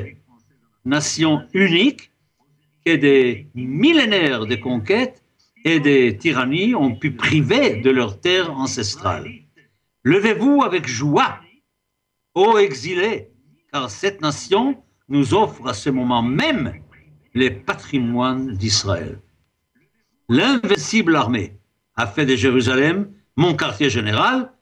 nation 0.84 1.42
unique 1.52 2.10
que 2.84 2.96
des 2.96 3.46
millénaires 3.54 4.46
de 4.46 4.56
conquêtes 4.56 5.22
et 5.64 5.78
des 5.78 6.16
tyrannies 6.16 6.74
ont 6.74 6.96
pu 6.96 7.12
priver 7.12 7.76
de 7.76 7.90
leur 7.90 8.20
terre 8.20 8.50
ancestrale. 8.52 9.30
Levez-vous 10.02 10.62
avec 10.64 10.88
joie 10.88 11.38
ô 12.34 12.58
exilés, 12.58 13.30
car 13.72 13.90
cette 13.90 14.20
nation 14.20 14.82
nous 15.08 15.34
offre 15.34 15.66
à 15.66 15.74
ce 15.74 15.90
moment 15.90 16.22
même 16.22 16.74
les 17.34 17.50
patrimoines 17.50 18.54
d'Israël. 18.54 19.20
L'invincible 20.28 21.16
armée 21.16 21.56
a 21.96 22.06
fait 22.06 22.26
de 22.26 22.36
Jérusalem 22.36 23.10
mon 23.36 23.54
quartier 23.54 23.90
général 23.90 24.52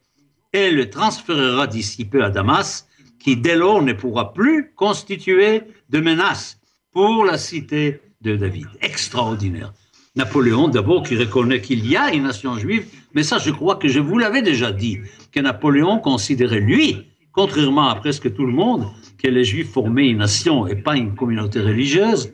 et 0.53 0.71
le 0.71 0.91
transférera 0.91 1.67
d'ici 1.67 2.05
peu 2.05 2.25
à 2.25 2.31
Damas, 2.31 2.89
qui 3.19 3.37
dès 3.37 3.57
lors 3.57 3.83
ne 3.83 3.93
pourra 3.93 4.33
plus 4.33 4.73
constituer 4.75 5.63
de 5.91 6.01
menace 6.01 6.59
pour 6.93 7.25
la 7.25 7.39
cité 7.39 8.01
de 8.21 8.37
David. 8.37 8.67
Extraordinaire. 8.81 9.73
Napoléon, 10.17 10.69
d'abord, 10.69 11.05
qui 11.05 11.17
reconnaît 11.17 11.61
qu'il 11.61 11.87
y 11.87 11.97
a 11.97 12.13
une 12.13 12.25
nation 12.25 12.59
juive, 12.59 12.87
mais 13.15 13.23
ça, 13.23 13.39
je 13.39 13.51
crois 13.51 13.77
que 13.77 13.87
je 13.87 14.01
vous 14.01 14.19
l'avais 14.19 14.43
déjà 14.43 14.73
dit, 14.73 14.99
que 15.31 15.39
Napoléon 15.39 15.99
considérait, 15.99 16.59
lui, 16.59 17.10
contrairement 17.41 17.89
à 17.89 17.95
presque 17.95 18.35
tout 18.35 18.45
le 18.45 18.53
monde, 18.53 18.85
que 19.17 19.27
les 19.27 19.45
Juifs 19.45 19.71
formaient 19.71 20.09
une 20.11 20.19
nation 20.19 20.67
et 20.67 20.77
pas 20.77 20.95
une 20.95 21.15
communauté 21.15 21.59
religieuse, 21.61 22.31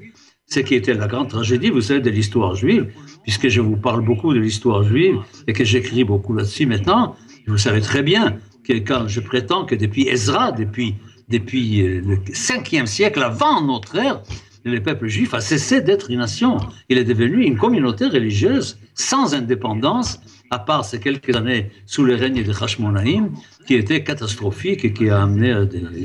ce 0.49 0.59
qui 0.59 0.75
était 0.75 0.95
la 0.95 1.07
grande 1.07 1.29
tragédie, 1.29 1.71
vous 1.71 1.81
savez, 1.81 2.01
de 2.01 2.11
l'histoire 2.11 2.57
juive, 2.57 2.93
puisque 3.23 3.47
je 3.47 3.61
vous 3.61 3.77
parle 3.77 4.05
beaucoup 4.05 4.35
de 4.35 4.41
l'histoire 4.41 4.83
juive 4.83 5.19
et 5.47 5.53
que 5.53 5.65
j'écris 5.65 6.03
beaucoup 6.03 6.33
là-dessus 6.35 6.67
maintenant, 6.67 7.15
vous 7.47 7.57
savez 7.57 7.81
très 7.81 8.03
bien 8.03 8.25
que 8.67 8.73
quand 8.73 9.07
je 9.07 9.21
prétends 9.21 9.65
que 9.65 9.77
depuis 9.77 10.09
Ezra, 10.09 10.51
depuis, 10.51 10.97
depuis 11.29 11.83
euh, 11.83 12.01
le 12.05 12.17
5e 12.17 12.87
siècle 12.87 13.23
avant 13.23 13.63
notre 13.63 13.95
ère, 13.95 14.23
le 14.65 14.83
peuple 14.83 15.07
juif 15.07 15.35
a 15.35 15.41
cessé 15.41 15.81
d'être 15.83 16.11
une 16.11 16.19
nation. 16.19 16.57
Il 16.89 16.99
est 16.99 17.05
devenu 17.05 17.45
une 17.45 17.57
communauté 17.57 18.07
religieuse 18.07 18.77
sans 18.95 19.35
indépendance, 19.35 20.21
à 20.51 20.59
part 20.59 20.85
ces 20.85 21.01
quelques 21.01 21.35
années 21.35 21.71
sous 21.87 22.05
le 22.05 22.15
règne 22.15 22.43
de 22.43 22.53
Hashmonaïm, 22.53 23.33
qui 23.67 23.75
était 23.75 24.03
catastrophique 24.03 24.85
et 24.85 24.93
qui 24.93 25.11
a 25.11 25.23
amené 25.23 25.53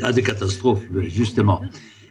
à 0.01 0.11
des, 0.11 0.23
catastrophes, 0.23 0.83
justement. 1.07 1.61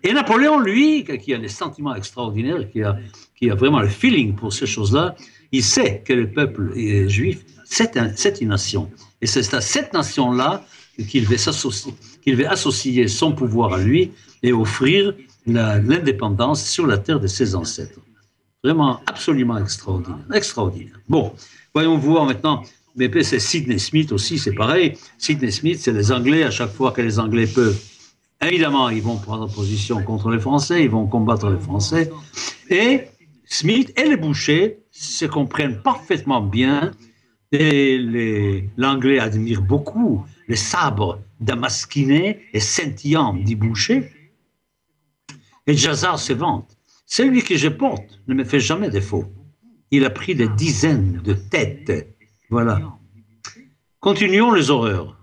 Et 0.03 0.13
Napoléon, 0.13 0.61
lui, 0.61 1.05
qui 1.05 1.35
a 1.35 1.39
des 1.39 1.49
sentiments 1.49 1.95
extraordinaires, 1.95 2.71
qui 2.71 2.83
a, 2.83 3.55
vraiment 3.55 3.81
le 3.81 3.89
feeling 3.89 4.35
pour 4.35 4.53
ces 4.53 4.67
choses-là, 4.67 5.15
il 5.53 5.63
sait 5.63 6.03
que 6.05 6.13
le 6.13 6.31
peuple 6.31 6.73
juif, 7.09 7.45
c'est 7.65 7.97
une 8.41 8.49
nation. 8.49 8.91
Et 9.21 9.27
c'est 9.27 9.53
à 9.55 9.61
cette 9.61 9.93
nation-là 9.93 10.65
qu'il 11.09 11.27
veut 11.27 12.47
associer 12.49 13.09
son 13.09 13.33
pouvoir 13.33 13.75
à 13.75 13.79
lui 13.79 14.13
et 14.43 14.53
offrir 14.53 15.15
l'indépendance 15.47 16.65
sur 16.65 16.87
la 16.87 16.99
terre 16.99 17.21
de 17.21 17.27
ses 17.27 17.55
ancêtres. 17.55 18.01
Vraiment 18.63 19.01
absolument 19.07 19.59
extraordinaire. 19.59 20.19
Extraordinaire. 20.35 21.01
Bon, 21.09 21.33
voyons 21.75 21.97
voir 21.99 22.27
maintenant 22.27 22.63
mais 22.97 23.23
c'est 23.23 23.39
Sidney 23.39 23.79
Smith 23.79 24.13
aussi, 24.13 24.39
c'est 24.39 24.53
pareil. 24.53 24.97
Sidney 25.19 25.51
Smith, 25.51 25.79
c'est 25.81 25.93
les 25.93 26.13
Anglais, 26.13 26.43
à 26.43 26.51
chaque 26.51 26.73
fois 26.73 26.93
que 26.93 27.01
les 27.01 27.19
Anglais 27.19 27.47
peuvent. 27.47 27.81
Évidemment, 28.43 28.89
ils 28.89 29.03
vont 29.03 29.17
prendre 29.17 29.53
position 29.53 30.03
contre 30.03 30.31
les 30.31 30.39
Français, 30.39 30.85
ils 30.85 30.91
vont 30.91 31.07
combattre 31.07 31.51
les 31.51 31.59
Français. 31.59 32.11
Et 32.69 33.03
Smith 33.45 33.93
et 33.97 34.09
les 34.09 34.17
bouchers 34.17 34.79
se 34.91 35.27
comprennent 35.27 35.83
parfaitement 35.83 36.41
bien 36.41 36.91
et 37.53 37.99
l'anglais 38.77 39.19
admire 39.19 39.61
beaucoup 39.61 40.25
les 40.49 40.57
sabres 40.57 41.21
damasquinés 41.41 42.41
et 42.53 42.61
scintillants 42.61 43.35
du 43.35 43.57
boucher. 43.57 44.11
Et 45.67 45.75
Jazar 45.75 46.19
se 46.19 46.33
vante. 46.33 46.77
Celui 47.07 47.43
que 47.43 47.57
je 47.57 47.69
porte 47.69 48.21
ne 48.27 48.35
me 48.35 48.45
fait 48.45 48.61
jamais 48.61 48.89
défaut. 48.89 49.25
Il 49.91 50.05
a 50.05 50.11
pris 50.11 50.35
des 50.35 50.49
dizaines 50.49 51.21
de 51.25 51.33
têtes. 51.33 52.17
Voilà. 52.49 52.81
Continuons 53.99 54.53
les 54.53 54.71
horreurs. 54.71 55.17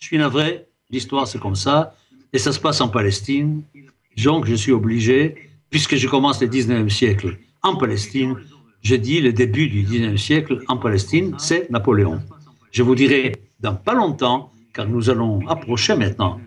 Je 0.00 0.06
suis 0.06 0.18
navré, 0.18 0.66
l'histoire 0.90 1.26
c'est 1.26 1.40
comme 1.40 1.56
ça, 1.56 1.94
et 2.32 2.38
ça 2.38 2.52
se 2.52 2.60
passe 2.60 2.80
en 2.80 2.88
Palestine. 2.88 3.62
Donc 4.22 4.46
je 4.46 4.54
suis 4.54 4.72
obligé, 4.72 5.50
puisque 5.70 5.96
je 5.96 6.08
commence 6.08 6.40
le 6.40 6.48
19e 6.48 6.88
siècle 6.88 7.38
en 7.62 7.76
Palestine, 7.76 8.36
je 8.82 8.94
dis 8.94 9.20
le 9.20 9.32
début 9.32 9.68
du 9.68 9.82
19e 9.82 10.16
siècle 10.16 10.62
en 10.68 10.76
Palestine, 10.76 11.34
c'est 11.38 11.68
Napoléon. 11.70 12.20
Je 12.70 12.82
vous 12.82 12.94
dirai 12.94 13.34
dans 13.60 13.74
pas 13.74 13.94
longtemps, 13.94 14.52
car 14.72 14.86
nous 14.86 15.10
allons 15.10 15.46
approcher 15.48 15.96
maintenant 15.96 16.40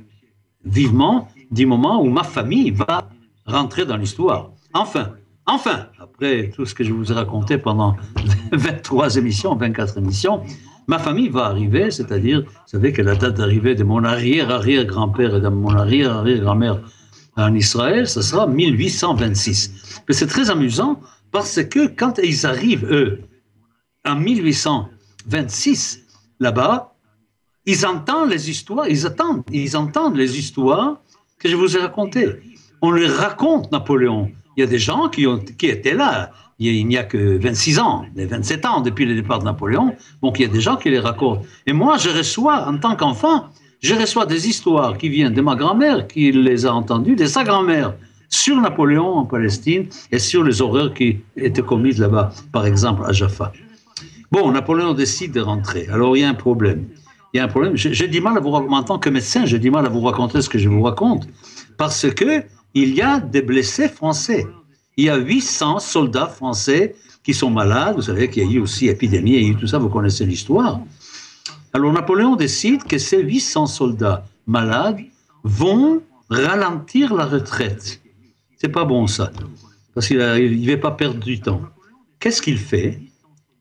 vivement 0.63 1.27
du 1.51 1.65
moment 1.65 2.01
où 2.01 2.09
ma 2.09 2.23
famille 2.23 2.71
va 2.71 3.09
rentrer 3.45 3.85
dans 3.85 3.97
l'histoire. 3.97 4.51
Enfin, 4.73 5.15
enfin, 5.49 5.87
après 5.99 6.51
tout 6.55 6.65
ce 6.65 6.73
que 6.73 6.83
je 6.83 6.93
vous 6.93 7.11
ai 7.11 7.15
raconté 7.15 7.57
pendant 7.57 7.95
23 8.51 9.17
émissions, 9.17 9.55
24 9.55 9.97
émissions, 9.97 10.43
ma 10.87 10.99
famille 10.99 11.29
va 11.29 11.45
arriver, 11.45 11.91
c'est-à-dire, 11.91 12.41
vous 12.41 12.67
savez 12.67 12.93
que 12.93 13.01
la 13.01 13.15
date 13.15 13.37
d'arrivée 13.37 13.75
de 13.75 13.83
mon 13.83 14.03
arrière-arrière-grand-père 14.03 15.35
et 15.35 15.41
de 15.41 15.49
mon 15.49 15.75
arrière-arrière-grand-mère 15.75 16.81
en 17.37 17.53
Israël, 17.53 18.07
ce 18.07 18.21
sera 18.21 18.47
1826. 18.47 20.01
Mais 20.07 20.13
c'est 20.13 20.27
très 20.27 20.49
amusant 20.49 20.99
parce 21.31 21.63
que 21.63 21.87
quand 21.87 22.19
ils 22.23 22.45
arrivent, 22.45 22.85
eux, 22.91 23.21
en 24.05 24.15
1826, 24.15 26.01
là-bas, 26.39 26.95
ils 27.65 27.85
entendent 27.85 28.29
les 28.29 28.49
histoires, 28.49 28.87
ils 28.87 29.05
attendent, 29.05 29.43
ils 29.51 29.77
entendent 29.77 30.15
les 30.15 30.39
histoires 30.39 31.01
que 31.37 31.47
je 31.49 31.55
vous 31.55 31.77
ai 31.77 31.81
racontées. 31.81 32.39
On 32.81 32.91
les 32.91 33.07
raconte 33.07 33.71
Napoléon. 33.71 34.31
Il 34.59 34.63
y 34.63 34.65
a 34.65 34.67
des 34.67 34.77
gens 34.77 35.07
qui, 35.07 35.25
ont, 35.25 35.39
qui 35.39 35.67
étaient 35.67 35.93
là. 35.93 36.31
Il 36.59 36.85
n'y 36.85 36.97
a 36.97 37.03
que 37.03 37.37
26 37.37 37.79
ans, 37.79 38.03
27 38.13 38.65
ans 38.65 38.81
depuis 38.81 39.05
le 39.05 39.15
départ 39.15 39.39
de 39.39 39.45
Napoléon. 39.45 39.95
Donc 40.21 40.37
il 40.37 40.41
y 40.41 40.45
a 40.45 40.51
des 40.51 40.59
gens 40.59 40.75
qui 40.75 40.89
les 40.89 40.99
racontent. 40.99 41.43
Et 41.65 41.71
moi, 41.71 41.95
je 41.97 42.09
reçois, 42.09 42.67
en 42.67 42.77
tant 42.77 42.97
qu'enfant, 42.97 43.45
je 43.81 43.95
reçois 43.95 44.25
des 44.25 44.49
histoires 44.49 44.97
qui 44.97 45.07
viennent 45.07 45.31
de 45.31 45.39
ma 45.39 45.55
grand-mère, 45.55 46.07
qui 46.07 46.33
les 46.33 46.65
a 46.65 46.73
entendues, 46.73 47.15
de 47.15 47.25
sa 47.25 47.45
grand-mère, 47.45 47.93
sur 48.27 48.59
Napoléon 48.59 49.19
en 49.19 49.23
Palestine 49.23 49.87
et 50.11 50.19
sur 50.19 50.43
les 50.43 50.61
horreurs 50.61 50.93
qui 50.93 51.19
étaient 51.37 51.61
commises 51.61 51.97
là-bas, 51.97 52.33
par 52.51 52.65
exemple 52.65 53.03
à 53.05 53.13
Jaffa. 53.13 53.53
Bon, 54.29 54.51
Napoléon 54.51 54.93
décide 54.93 55.31
de 55.31 55.39
rentrer. 55.39 55.87
Alors 55.89 56.17
il 56.17 56.19
y 56.19 56.23
a 56.25 56.29
un 56.29 56.33
problème. 56.33 56.83
Il 57.33 57.37
y 57.37 57.39
a 57.39 57.45
un 57.45 57.47
problème. 57.47 57.77
J'ai 57.77 58.09
du 58.09 58.19
mal 58.19 58.35
à 58.35 58.41
vous 58.41 58.49
en 58.49 58.83
tant 58.83 58.99
que 58.99 59.09
médecin, 59.09 59.45
j'ai 59.45 59.59
du 59.59 59.71
mal 59.71 59.85
à 59.85 59.89
vous 59.89 60.01
raconter 60.01 60.41
ce 60.41 60.49
que 60.49 60.57
je 60.57 60.67
vous 60.67 60.81
raconte 60.81 61.29
parce 61.77 62.09
que 62.13 62.43
il 62.73 62.93
y 62.93 63.01
a 63.01 63.19
des 63.19 63.41
blessés 63.41 63.89
français. 63.89 64.47
Il 64.97 65.05
y 65.05 65.09
a 65.09 65.17
800 65.17 65.79
soldats 65.79 66.27
français 66.27 66.95
qui 67.23 67.33
sont 67.33 67.49
malades. 67.49 67.95
Vous 67.95 68.03
savez 68.03 68.29
qu'il 68.29 68.43
y 68.43 68.47
a 68.47 68.51
eu 68.51 68.59
aussi 68.59 68.87
épidémie, 68.87 69.31
il 69.31 69.43
y 69.43 69.45
a 69.45 69.49
eu 69.49 69.55
tout 69.55 69.67
ça, 69.67 69.77
vous 69.77 69.89
connaissez 69.89 70.25
l'histoire. 70.25 70.79
Alors 71.73 71.93
Napoléon 71.93 72.35
décide 72.35 72.83
que 72.83 72.97
ces 72.97 73.21
800 73.21 73.67
soldats 73.67 74.25
malades 74.47 74.99
vont 75.43 76.01
ralentir 76.29 77.13
la 77.13 77.25
retraite. 77.25 78.01
C'est 78.57 78.69
pas 78.69 78.85
bon 78.85 79.07
ça, 79.07 79.31
parce 79.93 80.07
qu'il 80.07 80.17
ne 80.17 80.71
va 80.71 80.77
pas 80.77 80.91
perdre 80.91 81.23
du 81.23 81.39
temps. 81.39 81.61
Qu'est-ce 82.19 82.41
qu'il 82.41 82.57
fait? 82.57 82.99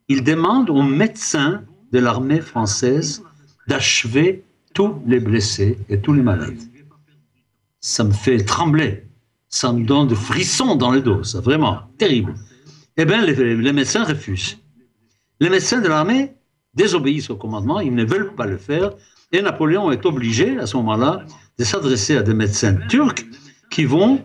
Il 0.09 0.25
demande 0.25 0.71
aux 0.71 0.83
médecins 0.83 1.63
de 1.93 1.99
l'armée 1.99 2.41
française 2.41 3.23
d'achever 3.69 4.43
tous 4.75 4.95
les 5.07 5.21
blessés 5.21 5.79
et 5.89 6.01
tous 6.01 6.15
les 6.15 6.23
malades. 6.23 6.59
Ça 7.81 8.05
me 8.05 8.13
fait 8.13 8.45
trembler, 8.45 9.09
ça 9.49 9.73
me 9.73 9.85
donne 9.85 10.09
des 10.09 10.15
frissons 10.15 10.75
dans 10.75 10.91
le 10.91 11.01
dos, 11.01 11.23
c'est 11.23 11.43
vraiment 11.43 11.83
terrible. 11.97 12.35
Eh 12.97 13.05
bien, 13.05 13.25
les, 13.25 13.57
les 13.57 13.73
médecins 13.73 14.05
refusent. 14.05 14.59
Les 15.41 15.49
médecins 15.49 15.81
de 15.81 15.89
l'armée 15.89 16.35
désobéissent 16.75 17.31
au 17.31 17.37
commandement, 17.37 17.81
ils 17.81 17.95
ne 17.95 18.05
veulent 18.05 18.35
pas 18.35 18.47
le 18.47 18.59
faire, 18.59 18.91
et 19.31 19.43
Napoléon 19.43 19.93
est 19.93 20.07
obligé, 20.07 20.59
à 20.59 20.67
ce 20.67 20.77
moment-là, 20.79 21.25
de 21.59 21.65
s'adresser 21.65 22.17
à 22.17 22.23
des 22.23 22.35
médecins 22.35 22.75
turcs 22.89 23.27
qui 23.71 23.85
vont 23.85 24.25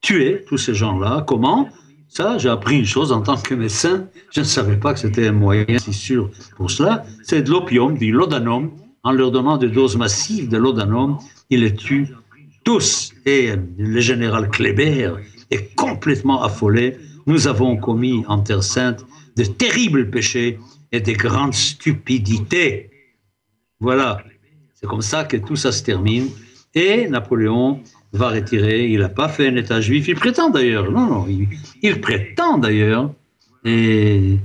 tuer 0.00 0.44
tous 0.46 0.58
ces 0.58 0.74
gens-là. 0.74 1.24
Comment? 1.26 1.68
Ça, 2.08 2.36
j'ai 2.38 2.48
appris 2.48 2.78
une 2.78 2.84
chose 2.84 3.12
en 3.12 3.22
tant 3.22 3.36
que 3.36 3.54
médecin. 3.54 4.06
Je 4.30 4.40
ne 4.40 4.44
savais 4.44 4.76
pas 4.76 4.92
que 4.92 5.00
c'était 5.00 5.28
un 5.28 5.32
moyen 5.32 5.78
si 5.78 5.92
sûr 5.92 6.30
pour 6.56 6.70
cela. 6.70 7.04
C'est 7.22 7.42
de 7.42 7.50
l'opium, 7.50 7.96
du 7.96 8.12
laudanum. 8.12 8.72
En 9.04 9.12
leur 9.12 9.30
donnant 9.30 9.56
des 9.56 9.68
doses 9.68 9.96
massives 9.96 10.48
de 10.48 10.56
laudanum, 10.56 11.18
ils 11.50 11.60
les 11.60 11.74
tuent 11.74 12.14
tous. 12.64 13.12
Et 13.26 13.52
le 13.78 14.00
général 14.00 14.50
Kléber 14.50 15.12
est 15.50 15.74
complètement 15.74 16.42
affolé. 16.42 16.96
Nous 17.26 17.46
avons 17.46 17.76
commis 17.76 18.24
en 18.28 18.40
Terre 18.40 18.62
Sainte 18.62 19.04
de 19.36 19.44
terribles 19.44 20.10
péchés 20.10 20.58
et 20.90 21.00
de 21.00 21.12
grandes 21.12 21.54
stupidités. 21.54 22.90
Voilà. 23.80 24.22
C'est 24.74 24.86
comme 24.86 25.02
ça 25.02 25.24
que 25.24 25.36
tout 25.36 25.56
ça 25.56 25.72
se 25.72 25.82
termine. 25.82 26.28
Et 26.74 27.08
Napoléon 27.08 27.80
va 28.12 28.30
retirer. 28.30 28.88
Il 28.88 29.00
n'a 29.00 29.08
pas 29.08 29.28
fait 29.28 29.48
un 29.48 29.56
État 29.56 29.80
juif. 29.80 30.08
Il 30.08 30.14
prétend 30.14 30.50
d'ailleurs, 30.50 30.90
non, 30.90 31.06
non, 31.06 31.26
il, 31.82 32.00
prétend 32.00 32.58
d'ailleurs 32.58 33.12
qu'il 33.64 34.38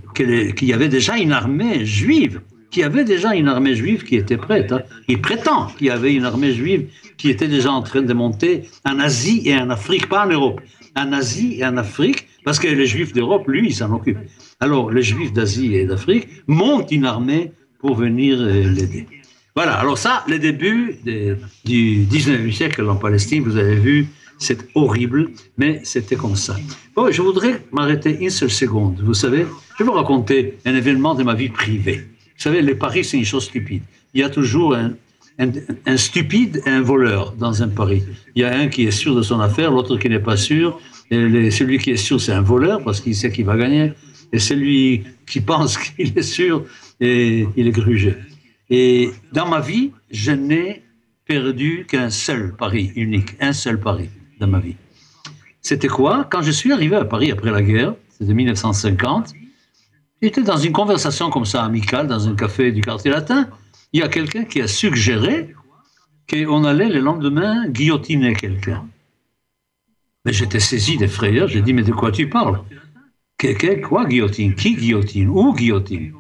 y 0.62 0.74
avait 0.74 0.90
déjà 0.90 1.18
une 1.18 1.32
armée 1.32 1.86
juive, 1.86 2.42
qu'il 2.70 2.82
y 2.82 2.86
avait 2.86 3.04
déjà 3.04 3.34
une 3.34 3.48
armée 3.48 3.76
juive 3.76 4.04
qui 4.04 4.16
était 4.16 4.38
prête. 4.38 4.72
Hein. 4.72 4.82
Il 5.08 5.22
prétend 5.22 5.68
qu'il 5.68 5.88
y 5.88 5.90
avait 5.90 6.14
une 6.14 6.26
armée 6.26 6.54
juive 6.54 6.88
qui 7.18 7.30
était 7.30 7.48
déjà 7.48 7.72
en 7.72 7.82
train 7.82 8.02
de 8.02 8.14
monter 8.14 8.70
en 8.86 9.00
Asie 9.00 9.42
et 9.46 9.56
en 9.58 9.70
Afrique, 9.70 10.10
pas 10.10 10.26
en 10.26 10.30
Europe, 10.30 10.62
en 10.96 11.14
Asie 11.14 11.58
et 11.60 11.66
en 11.66 11.78
Afrique, 11.78 12.28
parce 12.44 12.60
que 12.60 12.68
les 12.68 12.86
juifs 12.86 13.14
d'Europe, 13.14 13.48
lui, 13.48 13.68
il 13.68 13.76
s'en 13.76 13.92
occupe. 13.94 14.18
Alors, 14.60 14.92
les 14.92 15.04
juifs 15.04 15.34
d'Asie 15.34 15.76
et 15.76 15.86
d'Afrique 15.86 16.28
montent 16.48 16.92
une 16.92 17.06
armée 17.06 17.52
pour 17.80 17.96
venir 17.96 18.38
l'aider. 18.40 19.08
Voilà, 19.56 19.74
alors 19.76 19.98
ça, 19.98 20.24
le 20.28 20.38
début 20.38 21.00
du 21.66 22.06
19e 22.06 22.52
siècle 22.52 22.88
en 22.88 22.96
Palestine, 22.96 23.44
vous 23.44 23.58
avez 23.58 23.76
vu, 23.76 24.08
c'est 24.38 24.60
horrible, 24.76 25.32
mais 25.58 25.82
c'était 25.84 26.16
comme 26.16 26.36
ça. 26.36 26.56
Bon, 26.96 27.12
je 27.12 27.22
voudrais 27.22 27.64
m'arrêter 27.72 28.18
une 28.20 28.30
seule 28.30 28.52
seconde. 28.52 29.02
Vous 29.04 29.16
savez, 29.16 29.46
je 29.78 29.84
vais 29.84 29.90
vous 29.90 29.96
raconter 29.96 30.58
un 30.66 30.76
événement 30.76 31.16
de 31.16 31.24
ma 31.24 31.34
vie 31.34 31.50
privée. 31.50 32.06
Vous 32.38 32.44
savez, 32.44 32.62
les 32.62 32.76
paris, 32.76 33.04
c'est 33.04 33.18
une 33.18 33.26
chose 33.26 33.46
stupide. 33.46 33.82
Il 34.14 34.22
y 34.22 34.24
a 34.24 34.30
toujours 34.30 34.76
un, 34.76 35.98
stupide 35.98 36.62
et 36.68 36.70
un 36.70 36.82
voleur 36.82 37.32
dans 37.32 37.64
un 37.64 37.68
pari. 37.68 38.04
Il 38.36 38.44
y 38.44 38.46
a 38.46 38.56
un 38.56 38.68
qui 38.68 38.86
est 38.86 38.92
sûr 38.92 39.16
de 39.16 39.24
son 39.24 39.40
affaire, 39.40 39.72
l'autre 39.72 39.98
qui 39.98 40.08
n'est 40.08 40.20
pas 40.20 40.38
sûr. 40.38 40.80
Celui 41.10 41.80
qui 41.80 41.92
est 41.92 41.98
sûr, 41.98 42.22
c'est 42.22 42.34
un 42.34 42.42
voleur 42.42 42.84
parce 42.84 43.02
qu'il 43.02 43.16
sait 43.16 43.32
qu'il 43.32 43.46
va 43.46 43.58
gagner. 43.58 43.94
Et 44.32 44.38
celui 44.38 45.04
qui 45.26 45.42
pense 45.42 45.78
qu'il 45.96 46.16
est 46.16 46.22
sûr, 46.22 46.64
il 47.00 47.50
est 47.56 47.72
grugé. 47.72 48.16
Et 48.70 49.10
dans 49.34 49.48
ma 49.48 49.60
vie, 49.60 49.92
je 50.12 50.32
n'ai 50.32 50.84
perdu 51.26 51.88
qu'un 51.90 52.12
seul 52.12 52.56
pari 52.56 52.92
unique, 52.96 53.36
un 53.40 53.54
seul 53.54 53.80
pari 53.80 54.10
dans 54.40 54.48
ma 54.48 54.60
vie. 54.60 54.76
C'était 55.62 55.88
quoi? 55.88 56.28
Quand 56.30 56.44
je 56.44 56.52
suis 56.52 56.72
arrivé 56.72 56.98
à 56.98 57.06
Paris 57.06 57.32
après 57.32 57.52
la 57.52 57.64
guerre, 57.64 57.96
c'était 58.12 58.34
1950, 58.34 59.34
j'étais 60.22 60.44
dans 60.44 60.58
une 60.58 60.74
conversation 60.74 61.30
comme 61.30 61.46
ça 61.46 61.64
amicale 61.64 62.08
dans 62.08 62.28
un 62.28 62.36
café 62.36 62.72
du 62.72 62.82
quartier 62.82 63.12
latin. 63.12 63.50
Il 63.94 64.00
y 64.00 64.04
a 64.04 64.08
quelqu'un 64.08 64.44
qui 64.44 64.62
a 64.62 64.68
suggéré 64.68 65.56
qu'on 66.30 66.64
allait 66.66 66.90
le 66.90 67.00
lendemain 67.00 67.68
guillotiner 67.70 68.34
quelqu'un. 68.34 68.86
Mais 70.26 70.34
j'étais 70.34 70.60
saisi 70.60 70.98
des 70.98 71.08
j'ai 71.48 71.62
dit, 71.62 71.74
mais 71.74 71.84
de 71.84 71.94
quoi 71.94 72.12
tu 72.12 72.30
parles? 72.30 72.62
Quelqu'un, 73.38 73.80
quoi 73.80 74.06
guillotine? 74.06 74.56
Qui 74.56 74.76
guillotine? 74.76 75.30
Où 75.30 75.54
guillotine? 75.54 76.14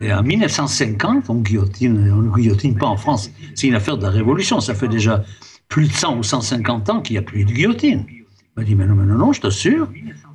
Et 0.00 0.12
en 0.12 0.22
1950, 0.22 1.28
on 1.28 1.40
guillotine, 1.40 2.10
on 2.12 2.22
ne 2.22 2.34
guillotine 2.34 2.76
pas 2.76 2.86
en 2.86 2.96
France. 2.96 3.30
C'est 3.54 3.68
une 3.68 3.74
affaire 3.74 3.98
de 3.98 4.02
la 4.02 4.10
Révolution. 4.10 4.60
Ça 4.60 4.74
fait 4.74 4.88
déjà 4.88 5.24
plus 5.68 5.88
de 5.88 5.92
100 5.92 6.18
ou 6.18 6.22
150 6.22 6.90
ans 6.90 7.00
qu'il 7.02 7.14
n'y 7.14 7.18
a 7.18 7.22
plus 7.22 7.44
de 7.44 7.52
guillotine. 7.52 8.06
Il 8.08 8.24
m'a 8.56 8.64
dit, 8.64 8.74
mais 8.74 8.86
non, 8.86 8.94
mais 8.94 9.04
non, 9.04 9.18
non, 9.18 9.32
je 9.32 9.40
t'assure, 9.40 9.88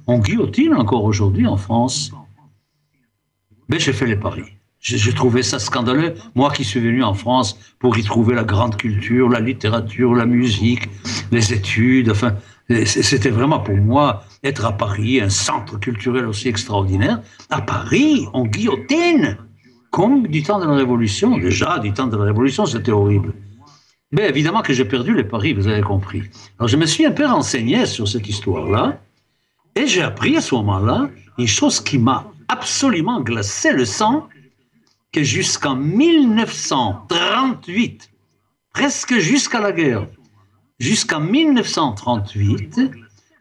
on 0.05 0.19
guillotine 0.19 0.73
encore 0.73 1.03
aujourd'hui 1.03 1.47
en 1.47 1.57
France. 1.57 2.11
Mais 3.69 3.79
j'ai 3.79 3.93
fait 3.93 4.05
les 4.05 4.15
paris. 4.15 4.57
J'ai 4.79 5.13
trouvé 5.13 5.43
ça 5.43 5.59
scandaleux. 5.59 6.13
Moi 6.35 6.51
qui 6.51 6.63
suis 6.63 6.79
venu 6.79 7.03
en 7.03 7.13
France 7.13 7.59
pour 7.79 7.97
y 7.97 8.03
trouver 8.03 8.35
la 8.35 8.43
grande 8.43 8.77
culture, 8.77 9.27
la 9.27 9.39
littérature, 9.39 10.13
la 10.13 10.25
musique, 10.25 10.87
les 11.31 11.51
études, 11.51 12.11
enfin, 12.11 12.35
c'était 12.85 13.29
vraiment 13.29 13.59
pour 13.59 13.75
moi 13.75 14.23
être 14.43 14.65
à 14.65 14.71
Paris, 14.71 15.19
un 15.19 15.29
centre 15.29 15.79
culturel 15.79 16.25
aussi 16.25 16.47
extraordinaire. 16.47 17.21
À 17.49 17.61
Paris, 17.61 18.27
on 18.33 18.45
guillotine 18.45 19.37
comme 19.89 20.27
du 20.27 20.43
temps 20.43 20.59
de 20.59 20.65
la 20.65 20.75
Révolution. 20.75 21.37
Déjà, 21.37 21.79
du 21.79 21.91
temps 21.91 22.07
de 22.07 22.15
la 22.15 22.25
Révolution, 22.25 22.65
c'était 22.65 22.91
horrible. 22.91 23.33
Mais 24.11 24.29
évidemment 24.29 24.61
que 24.61 24.73
j'ai 24.73 24.85
perdu 24.85 25.13
les 25.13 25.23
paris, 25.23 25.53
vous 25.53 25.67
avez 25.67 25.81
compris. 25.81 26.23
Alors 26.59 26.69
je 26.69 26.77
me 26.77 26.85
suis 26.85 27.05
un 27.05 27.11
peu 27.11 27.25
renseigné 27.25 27.85
sur 27.85 28.07
cette 28.07 28.27
histoire-là, 28.29 29.01
Et 29.75 29.85
j'ai 29.85 30.01
appris 30.01 30.37
à 30.37 30.41
ce 30.41 30.55
moment-là 30.55 31.09
une 31.37 31.47
chose 31.47 31.81
qui 31.81 31.97
m'a 31.97 32.31
absolument 32.47 33.21
glacé 33.21 33.71
le 33.71 33.85
sang, 33.85 34.27
que 35.11 35.23
jusqu'en 35.23 35.75
1938, 35.75 38.11
presque 38.73 39.17
jusqu'à 39.17 39.59
la 39.59 39.71
guerre, 39.71 40.07
jusqu'en 40.79 41.21
1938, 41.21 42.79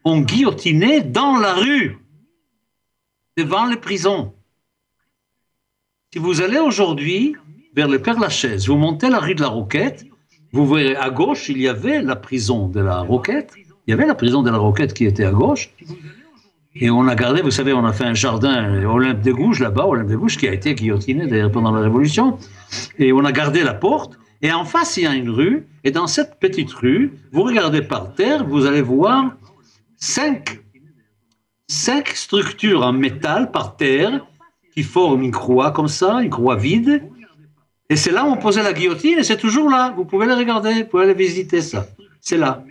on 0.04 0.20
guillotinait 0.20 1.02
dans 1.02 1.36
la 1.36 1.54
rue, 1.54 1.98
devant 3.36 3.66
les 3.66 3.76
prisons. 3.76 4.32
Si 6.12 6.18
vous 6.18 6.40
allez 6.40 6.58
aujourd'hui 6.58 7.36
vers 7.74 7.88
le 7.88 8.00
Père 8.00 8.18
Lachaise, 8.18 8.68
vous 8.68 8.76
montez 8.76 9.10
la 9.10 9.18
rue 9.18 9.34
de 9.34 9.42
la 9.42 9.48
Roquette, 9.48 10.06
vous 10.52 10.66
verrez 10.66 10.96
à 10.96 11.10
gauche, 11.10 11.50
il 11.50 11.60
y 11.60 11.68
avait 11.68 12.00
la 12.00 12.16
prison 12.16 12.68
de 12.68 12.80
la 12.80 13.00
Roquette, 13.00 13.52
il 13.56 13.90
y 13.90 13.92
avait 13.92 14.06
la 14.06 14.14
prison 14.14 14.42
de 14.42 14.48
la 14.50 14.56
Roquette 14.56 14.94
qui 14.94 15.04
était 15.04 15.24
à 15.24 15.32
gauche, 15.32 15.70
et 16.78 16.90
on 16.90 17.06
a 17.08 17.14
gardé, 17.14 17.42
vous 17.42 17.50
savez, 17.50 17.72
on 17.72 17.84
a 17.84 17.92
fait 17.92 18.04
un 18.04 18.14
jardin 18.14 18.84
Olympe 18.84 19.22
de 19.22 19.32
Gouges 19.32 19.60
là-bas, 19.60 19.86
Olympe 19.86 20.08
de 20.08 20.16
Gouges 20.16 20.36
qui 20.36 20.46
a 20.48 20.52
été 20.52 20.74
guillotiné 20.74 21.26
d'ailleurs 21.26 21.50
pendant 21.50 21.72
la 21.72 21.80
Révolution, 21.80 22.38
et 22.98 23.12
on 23.12 23.24
a 23.24 23.32
gardé 23.32 23.62
la 23.62 23.74
porte, 23.74 24.18
et 24.42 24.52
en 24.52 24.64
face, 24.64 24.96
il 24.98 25.04
y 25.04 25.06
a 25.06 25.14
une 25.14 25.30
rue, 25.30 25.66
et 25.84 25.90
dans 25.90 26.06
cette 26.06 26.38
petite 26.38 26.72
rue, 26.72 27.12
vous 27.32 27.42
regardez 27.42 27.82
par 27.82 28.14
terre, 28.14 28.44
vous 28.44 28.66
allez 28.66 28.82
voir 28.82 29.32
cinq, 29.96 30.60
cinq 31.66 32.08
structures 32.08 32.82
en 32.82 32.92
métal 32.92 33.50
par 33.50 33.76
terre 33.76 34.26
qui 34.74 34.82
forment 34.82 35.22
une 35.22 35.30
croix 35.30 35.70
comme 35.70 35.88
ça, 35.88 36.20
une 36.22 36.30
croix 36.30 36.56
vide. 36.56 37.02
Et 37.88 37.96
c'est 37.96 38.10
là 38.10 38.26
où 38.26 38.28
on 38.28 38.36
posait 38.36 38.62
la 38.62 38.74
guillotine, 38.74 39.18
et 39.20 39.24
c'est 39.24 39.38
toujours 39.38 39.70
là. 39.70 39.94
Vous 39.96 40.04
pouvez 40.04 40.26
les 40.26 40.34
regarder, 40.34 40.82
vous 40.82 40.88
pouvez 40.88 41.04
aller 41.04 41.14
visiter 41.14 41.62
ça. 41.62 41.86
C'est 42.20 42.36
là. 42.36 42.62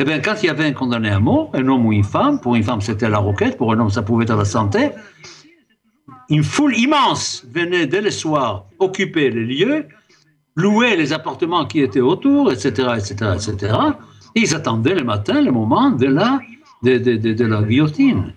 Eh 0.00 0.04
bien, 0.04 0.18
quand 0.20 0.36
il 0.42 0.46
y 0.46 0.48
avait 0.48 0.64
un 0.64 0.72
condamné 0.72 1.10
à 1.10 1.20
mort, 1.20 1.50
un 1.52 1.68
homme 1.68 1.84
ou 1.84 1.92
une 1.92 2.04
femme, 2.04 2.40
pour 2.40 2.56
une 2.56 2.62
femme 2.62 2.80
c'était 2.80 3.10
la 3.10 3.18
roquette, 3.18 3.58
pour 3.58 3.70
un 3.74 3.78
homme 3.78 3.90
ça 3.90 4.00
pouvait 4.00 4.24
être 4.24 4.34
la 4.34 4.46
santé, 4.46 4.92
une 6.30 6.42
foule 6.42 6.74
immense 6.78 7.44
venait 7.52 7.86
dès 7.86 8.00
le 8.00 8.10
soir 8.10 8.64
occuper 8.78 9.28
les 9.28 9.44
lieux 9.44 9.88
louaient 10.56 10.96
les 10.96 11.12
appartements 11.12 11.66
qui 11.66 11.80
étaient 11.80 12.00
autour, 12.00 12.50
etc., 12.50 12.88
etc., 12.96 13.32
etc. 13.34 13.74
ils 14.34 14.54
attendaient 14.54 14.94
le 14.94 15.04
matin 15.04 15.42
le 15.42 15.52
moment 15.52 15.90
de 15.90 16.06
la, 16.06 16.40
de, 16.82 17.44
la 17.44 17.62
guillotine. 17.62 18.32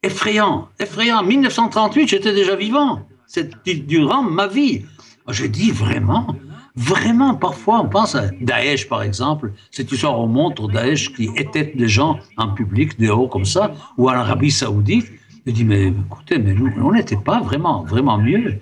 Effrayant, 0.00 0.68
effrayant. 0.78 1.24
1938, 1.24 2.06
j'étais 2.06 2.32
déjà 2.32 2.54
vivant. 2.54 3.04
C'est 3.26 3.50
durant 3.66 4.22
ma 4.22 4.46
vie. 4.46 4.84
Je 5.28 5.46
dis 5.46 5.72
vraiment, 5.72 6.36
vraiment, 6.76 7.34
parfois 7.34 7.80
on 7.80 7.88
pense 7.88 8.14
à 8.14 8.28
Daesh 8.40 8.88
par 8.88 9.02
exemple. 9.02 9.52
Cette 9.70 9.90
histoire 9.90 10.16
remonte 10.16 10.60
au 10.60 10.68
Daesh 10.68 11.12
qui 11.14 11.30
était 11.36 11.72
des 11.74 11.88
gens 11.88 12.18
en 12.36 12.48
public, 12.48 12.98
dehors 12.98 13.28
comme 13.28 13.44
ça, 13.44 13.72
ou 13.98 14.08
en 14.08 14.12
Arabie 14.12 14.50
Saoudite. 14.50 15.06
Je 15.46 15.52
dis, 15.52 15.64
mais 15.64 15.88
écoutez, 15.88 16.38
mais 16.38 16.54
nous, 16.54 16.72
on 16.80 16.92
n'était 16.92 17.16
pas 17.16 17.40
vraiment, 17.40 17.82
vraiment 17.82 18.16
mieux 18.16 18.60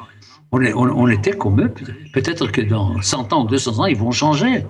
on, 0.52 1.08
était 1.08 1.32
comme 1.32 1.60
eux. 1.60 1.72
Peut-être 2.12 2.50
que 2.50 2.60
dans 2.60 3.00
100 3.00 3.32
ans 3.32 3.44
ou 3.44 3.48
200 3.48 3.78
ans, 3.78 3.86
ils 3.86 3.96
vont 3.96 4.10
changer. 4.10 4.64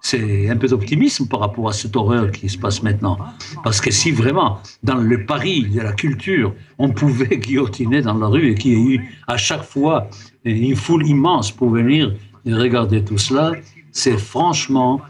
C'est 0.00 0.50
un 0.50 0.56
peu 0.56 0.68
d'optimisme 0.68 1.26
par 1.28 1.40
rapport 1.40 1.68
à 1.70 1.72
cette 1.72 1.96
horreur 1.96 2.30
qui 2.30 2.48
se 2.48 2.58
passe 2.58 2.82
maintenant. 2.82 3.16
Parce 3.62 3.80
que 3.80 3.90
si 3.90 4.10
vraiment, 4.10 4.58
dans 4.82 4.96
le 4.96 5.24
Paris 5.24 5.64
de 5.64 5.80
la 5.80 5.92
culture, 5.92 6.52
on 6.78 6.90
pouvait 6.90 7.38
guillotiner 7.38 8.02
dans 8.02 8.14
la 8.14 8.26
rue 8.26 8.50
et 8.50 8.54
qu'il 8.54 8.72
y 8.72 8.74
ait 8.74 8.96
eu 8.96 9.18
à 9.26 9.38
chaque 9.38 9.64
fois 9.64 10.08
une 10.44 10.76
foule 10.76 11.06
immense 11.06 11.50
pour 11.50 11.70
venir 11.70 12.12
regarder 12.46 13.02
tout 13.04 13.18
cela, 13.18 13.52
c'est 13.92 14.18
franchement 14.18 15.00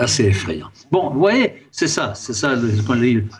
assez 0.00 0.24
effrayant. 0.24 0.68
Bon, 0.90 1.10
vous 1.10 1.18
voyez, 1.18 1.52
c'est 1.70 1.88
ça, 1.88 2.14
c'est 2.14 2.32
ça, 2.32 2.54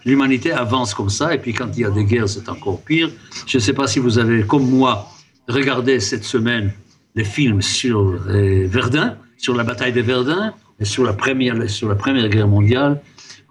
l'humanité 0.05 0.53
avance 0.53 0.93
comme 0.93 1.09
ça, 1.09 1.35
et 1.35 1.39
puis 1.39 1.55
quand 1.55 1.69
il 1.75 1.81
y 1.81 1.85
a 1.85 1.91
des 1.91 2.05
guerres, 2.05 2.29
c'est 2.29 2.49
encore 2.49 2.83
pire. 2.83 3.11
Je 3.47 3.57
ne 3.57 3.63
sais 3.63 3.73
pas 3.73 3.87
si 3.87 3.99
vous 3.99 4.19
avez, 4.19 4.43
comme 4.43 4.69
moi, 4.69 5.09
regardez 5.49 6.01
cette 6.01 6.25
semaine 6.25 6.73
les 7.15 7.25
films 7.25 7.63
sur 7.63 8.19
Verdun, 8.27 9.17
sur 9.39 9.55
la 9.55 9.65
bataille 9.65 9.93
de 9.93 10.03
Verdun 10.03 10.53
et 10.79 10.85
sur 10.85 11.05
la 11.05 11.15
première, 11.15 11.69
sur 11.71 11.89
la 11.89 11.95
première 11.95 12.29
guerre 12.29 12.49
mondiale, 12.49 13.01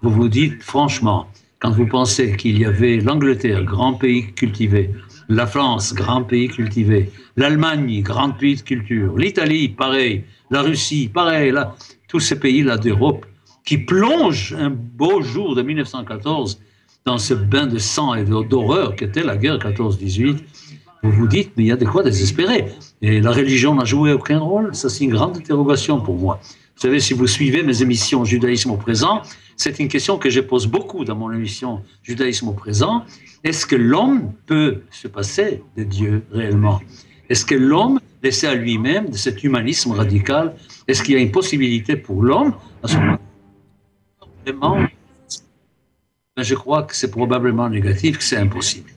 vous 0.02 0.10
vous 0.10 0.28
dites 0.28 0.62
franchement, 0.62 1.26
quand 1.58 1.72
vous 1.72 1.86
pensez 1.86 2.36
qu'il 2.36 2.56
y 2.58 2.64
avait 2.64 2.98
l'Angleterre, 2.98 3.64
grand 3.64 3.94
pays 3.94 4.32
cultivé, 4.32 4.90
la 5.28 5.46
France, 5.46 5.94
grand 5.94 6.22
pays 6.22 6.48
cultivé, 6.48 7.10
l'Allemagne, 7.36 8.02
grand 8.02 8.30
pays 8.30 8.56
de 8.56 8.62
culture, 8.62 9.16
l'Italie, 9.16 9.68
pareil, 9.68 10.24
la 10.50 10.62
Russie, 10.62 11.10
pareil, 11.12 11.52
là, 11.52 11.76
tous 12.08 12.20
ces 12.20 12.38
pays-là 12.38 12.78
d'Europe 12.78 13.26
qui 13.64 13.78
plongent 13.78 14.54
un 14.58 14.70
beau 14.70 15.20
jour 15.20 15.54
de 15.54 15.62
1914 15.62 16.60
dans 17.04 17.18
ce 17.18 17.34
bain 17.34 17.66
de 17.66 17.78
sang 17.78 18.14
et 18.14 18.24
d'horreur 18.24 18.96
qu'était 18.96 19.22
la 19.22 19.36
guerre 19.36 19.58
14-18, 19.58 20.38
vous 21.02 21.12
vous 21.12 21.28
dites, 21.28 21.52
mais 21.56 21.64
il 21.64 21.66
y 21.66 21.72
a 21.72 21.76
de 21.76 21.84
quoi 21.84 22.02
désespérer. 22.02 22.66
Et 23.02 23.20
la 23.20 23.30
religion 23.30 23.74
n'a 23.74 23.84
joué 23.84 24.12
aucun 24.12 24.40
rôle? 24.40 24.74
Ça, 24.74 24.88
c'est 24.88 25.04
une 25.04 25.12
grande 25.12 25.36
interrogation 25.36 26.00
pour 26.00 26.16
moi. 26.16 26.40
Vous 26.42 26.82
savez, 26.82 26.98
si 27.00 27.14
vous 27.14 27.26
suivez 27.26 27.62
mes 27.62 27.82
émissions 27.82 28.24
Judaïsme 28.24 28.70
au 28.70 28.76
présent, 28.76 29.22
c'est 29.58 29.80
une 29.80 29.88
question 29.88 30.18
que 30.18 30.30
je 30.30 30.40
pose 30.40 30.66
beaucoup 30.68 31.04
dans 31.04 31.16
mon 31.16 31.32
émission 31.32 31.82
Judaïsme 32.04 32.48
au 32.48 32.52
présent. 32.52 33.04
Est-ce 33.42 33.66
que 33.66 33.74
l'homme 33.74 34.32
peut 34.46 34.82
se 34.90 35.08
passer 35.08 35.62
de 35.76 35.82
Dieu 35.82 36.22
réellement? 36.30 36.80
Est-ce 37.28 37.44
que 37.44 37.56
l'homme, 37.56 38.00
laissé 38.22 38.46
à 38.46 38.54
lui-même, 38.54 39.10
de 39.10 39.16
cet 39.16 39.42
humanisme 39.42 39.90
radical, 39.90 40.54
est-ce 40.86 41.02
qu'il 41.02 41.14
y 41.14 41.18
a 41.18 41.20
une 41.20 41.32
possibilité 41.32 41.96
pour 41.96 42.22
l'homme 42.22 42.54
à 42.84 42.88
ce 42.88 42.96
moment 42.96 43.18
Vraiment, 44.44 44.86
je 46.38 46.54
crois 46.54 46.84
que 46.84 46.94
c'est 46.94 47.10
probablement 47.10 47.68
négatif, 47.68 48.18
que 48.18 48.24
c'est 48.24 48.36
impossible. 48.36 48.90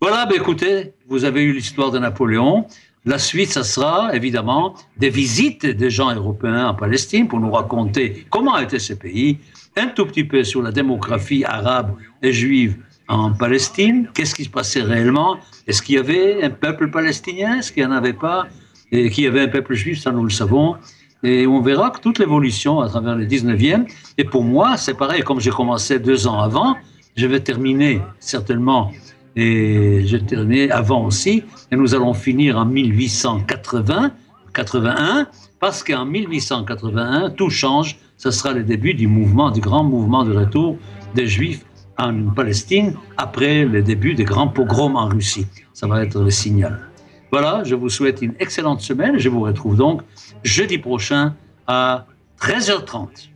Voilà, 0.00 0.24
ben 0.24 0.36
écoutez, 0.36 0.94
vous 1.08 1.24
avez 1.26 1.42
eu 1.42 1.52
l'histoire 1.52 1.90
de 1.90 1.98
Napoléon. 1.98 2.66
La 3.04 3.18
suite, 3.18 3.50
ça 3.50 3.64
sera 3.64 4.14
évidemment 4.16 4.74
des 4.96 5.10
visites 5.10 5.66
des 5.66 5.90
gens 5.90 6.14
européens 6.14 6.68
en 6.68 6.74
Palestine 6.74 7.28
pour 7.28 7.38
nous 7.38 7.50
raconter 7.50 8.26
comment 8.30 8.56
était 8.58 8.78
ce 8.78 8.94
pays, 8.94 9.38
un 9.80 9.88
tout 9.88 10.06
petit 10.06 10.24
peu 10.24 10.44
sur 10.44 10.62
la 10.62 10.72
démographie 10.72 11.44
arabe 11.44 11.96
et 12.22 12.32
juive 12.32 12.76
en 13.08 13.32
Palestine, 13.32 14.08
qu'est-ce 14.14 14.34
qui 14.34 14.44
se 14.44 14.50
passait 14.50 14.82
réellement, 14.82 15.38
est-ce 15.66 15.82
qu'il 15.82 15.96
y 15.96 15.98
avait 15.98 16.44
un 16.44 16.50
peuple 16.50 16.90
palestinien, 16.90 17.58
est-ce 17.58 17.72
qu'il 17.72 17.84
n'y 17.84 17.92
en 17.92 17.96
avait 17.96 18.12
pas, 18.12 18.46
et 18.92 19.10
qu'il 19.10 19.24
y 19.24 19.26
avait 19.26 19.42
un 19.42 19.48
peuple 19.48 19.74
juif, 19.74 20.00
ça 20.00 20.12
nous 20.12 20.22
le 20.22 20.30
savons. 20.30 20.76
Et 21.22 21.46
on 21.46 21.60
verra 21.60 21.90
que 21.90 22.00
toute 22.00 22.18
l'évolution 22.18 22.80
à 22.80 22.88
travers 22.88 23.16
le 23.16 23.26
19e, 23.26 23.86
et 24.16 24.24
pour 24.24 24.44
moi, 24.44 24.76
c'est 24.76 24.94
pareil, 24.94 25.22
comme 25.22 25.40
j'ai 25.40 25.50
commencé 25.50 25.98
deux 25.98 26.26
ans 26.26 26.40
avant, 26.40 26.76
je 27.16 27.26
vais 27.26 27.40
terminer 27.40 28.00
certainement 28.20 28.92
et 29.36 30.06
je 30.06 30.16
terminais 30.16 30.70
avant 30.70 31.04
aussi, 31.06 31.44
et 31.70 31.76
nous 31.76 31.94
allons 31.94 32.14
finir 32.14 32.58
en 32.58 32.64
1880, 32.64 34.12
81, 34.52 35.26
parce 35.60 35.84
qu'en 35.84 36.04
1881, 36.04 37.30
tout 37.30 37.50
change, 37.50 37.98
ce 38.20 38.30
sera 38.30 38.52
le 38.52 38.62
début 38.62 38.92
du 38.92 39.06
mouvement, 39.06 39.50
du 39.50 39.62
grand 39.62 39.82
mouvement 39.82 40.24
de 40.24 40.36
retour 40.36 40.76
des 41.14 41.26
Juifs 41.26 41.64
en 41.96 42.28
Palestine, 42.36 42.94
après 43.16 43.64
le 43.64 43.82
début 43.82 44.12
des 44.12 44.24
grands 44.24 44.48
pogroms 44.48 44.94
en 44.94 45.08
Russie. 45.08 45.46
Ça 45.72 45.86
va 45.86 46.02
être 46.02 46.20
le 46.20 46.28
signal. 46.28 46.90
Voilà, 47.32 47.64
je 47.64 47.74
vous 47.74 47.88
souhaite 47.88 48.20
une 48.20 48.34
excellente 48.38 48.82
semaine, 48.82 49.18
je 49.18 49.30
vous 49.30 49.40
retrouve 49.40 49.74
donc 49.74 50.02
jeudi 50.44 50.76
prochain 50.76 51.34
à 51.66 52.04
13h30. 52.42 53.29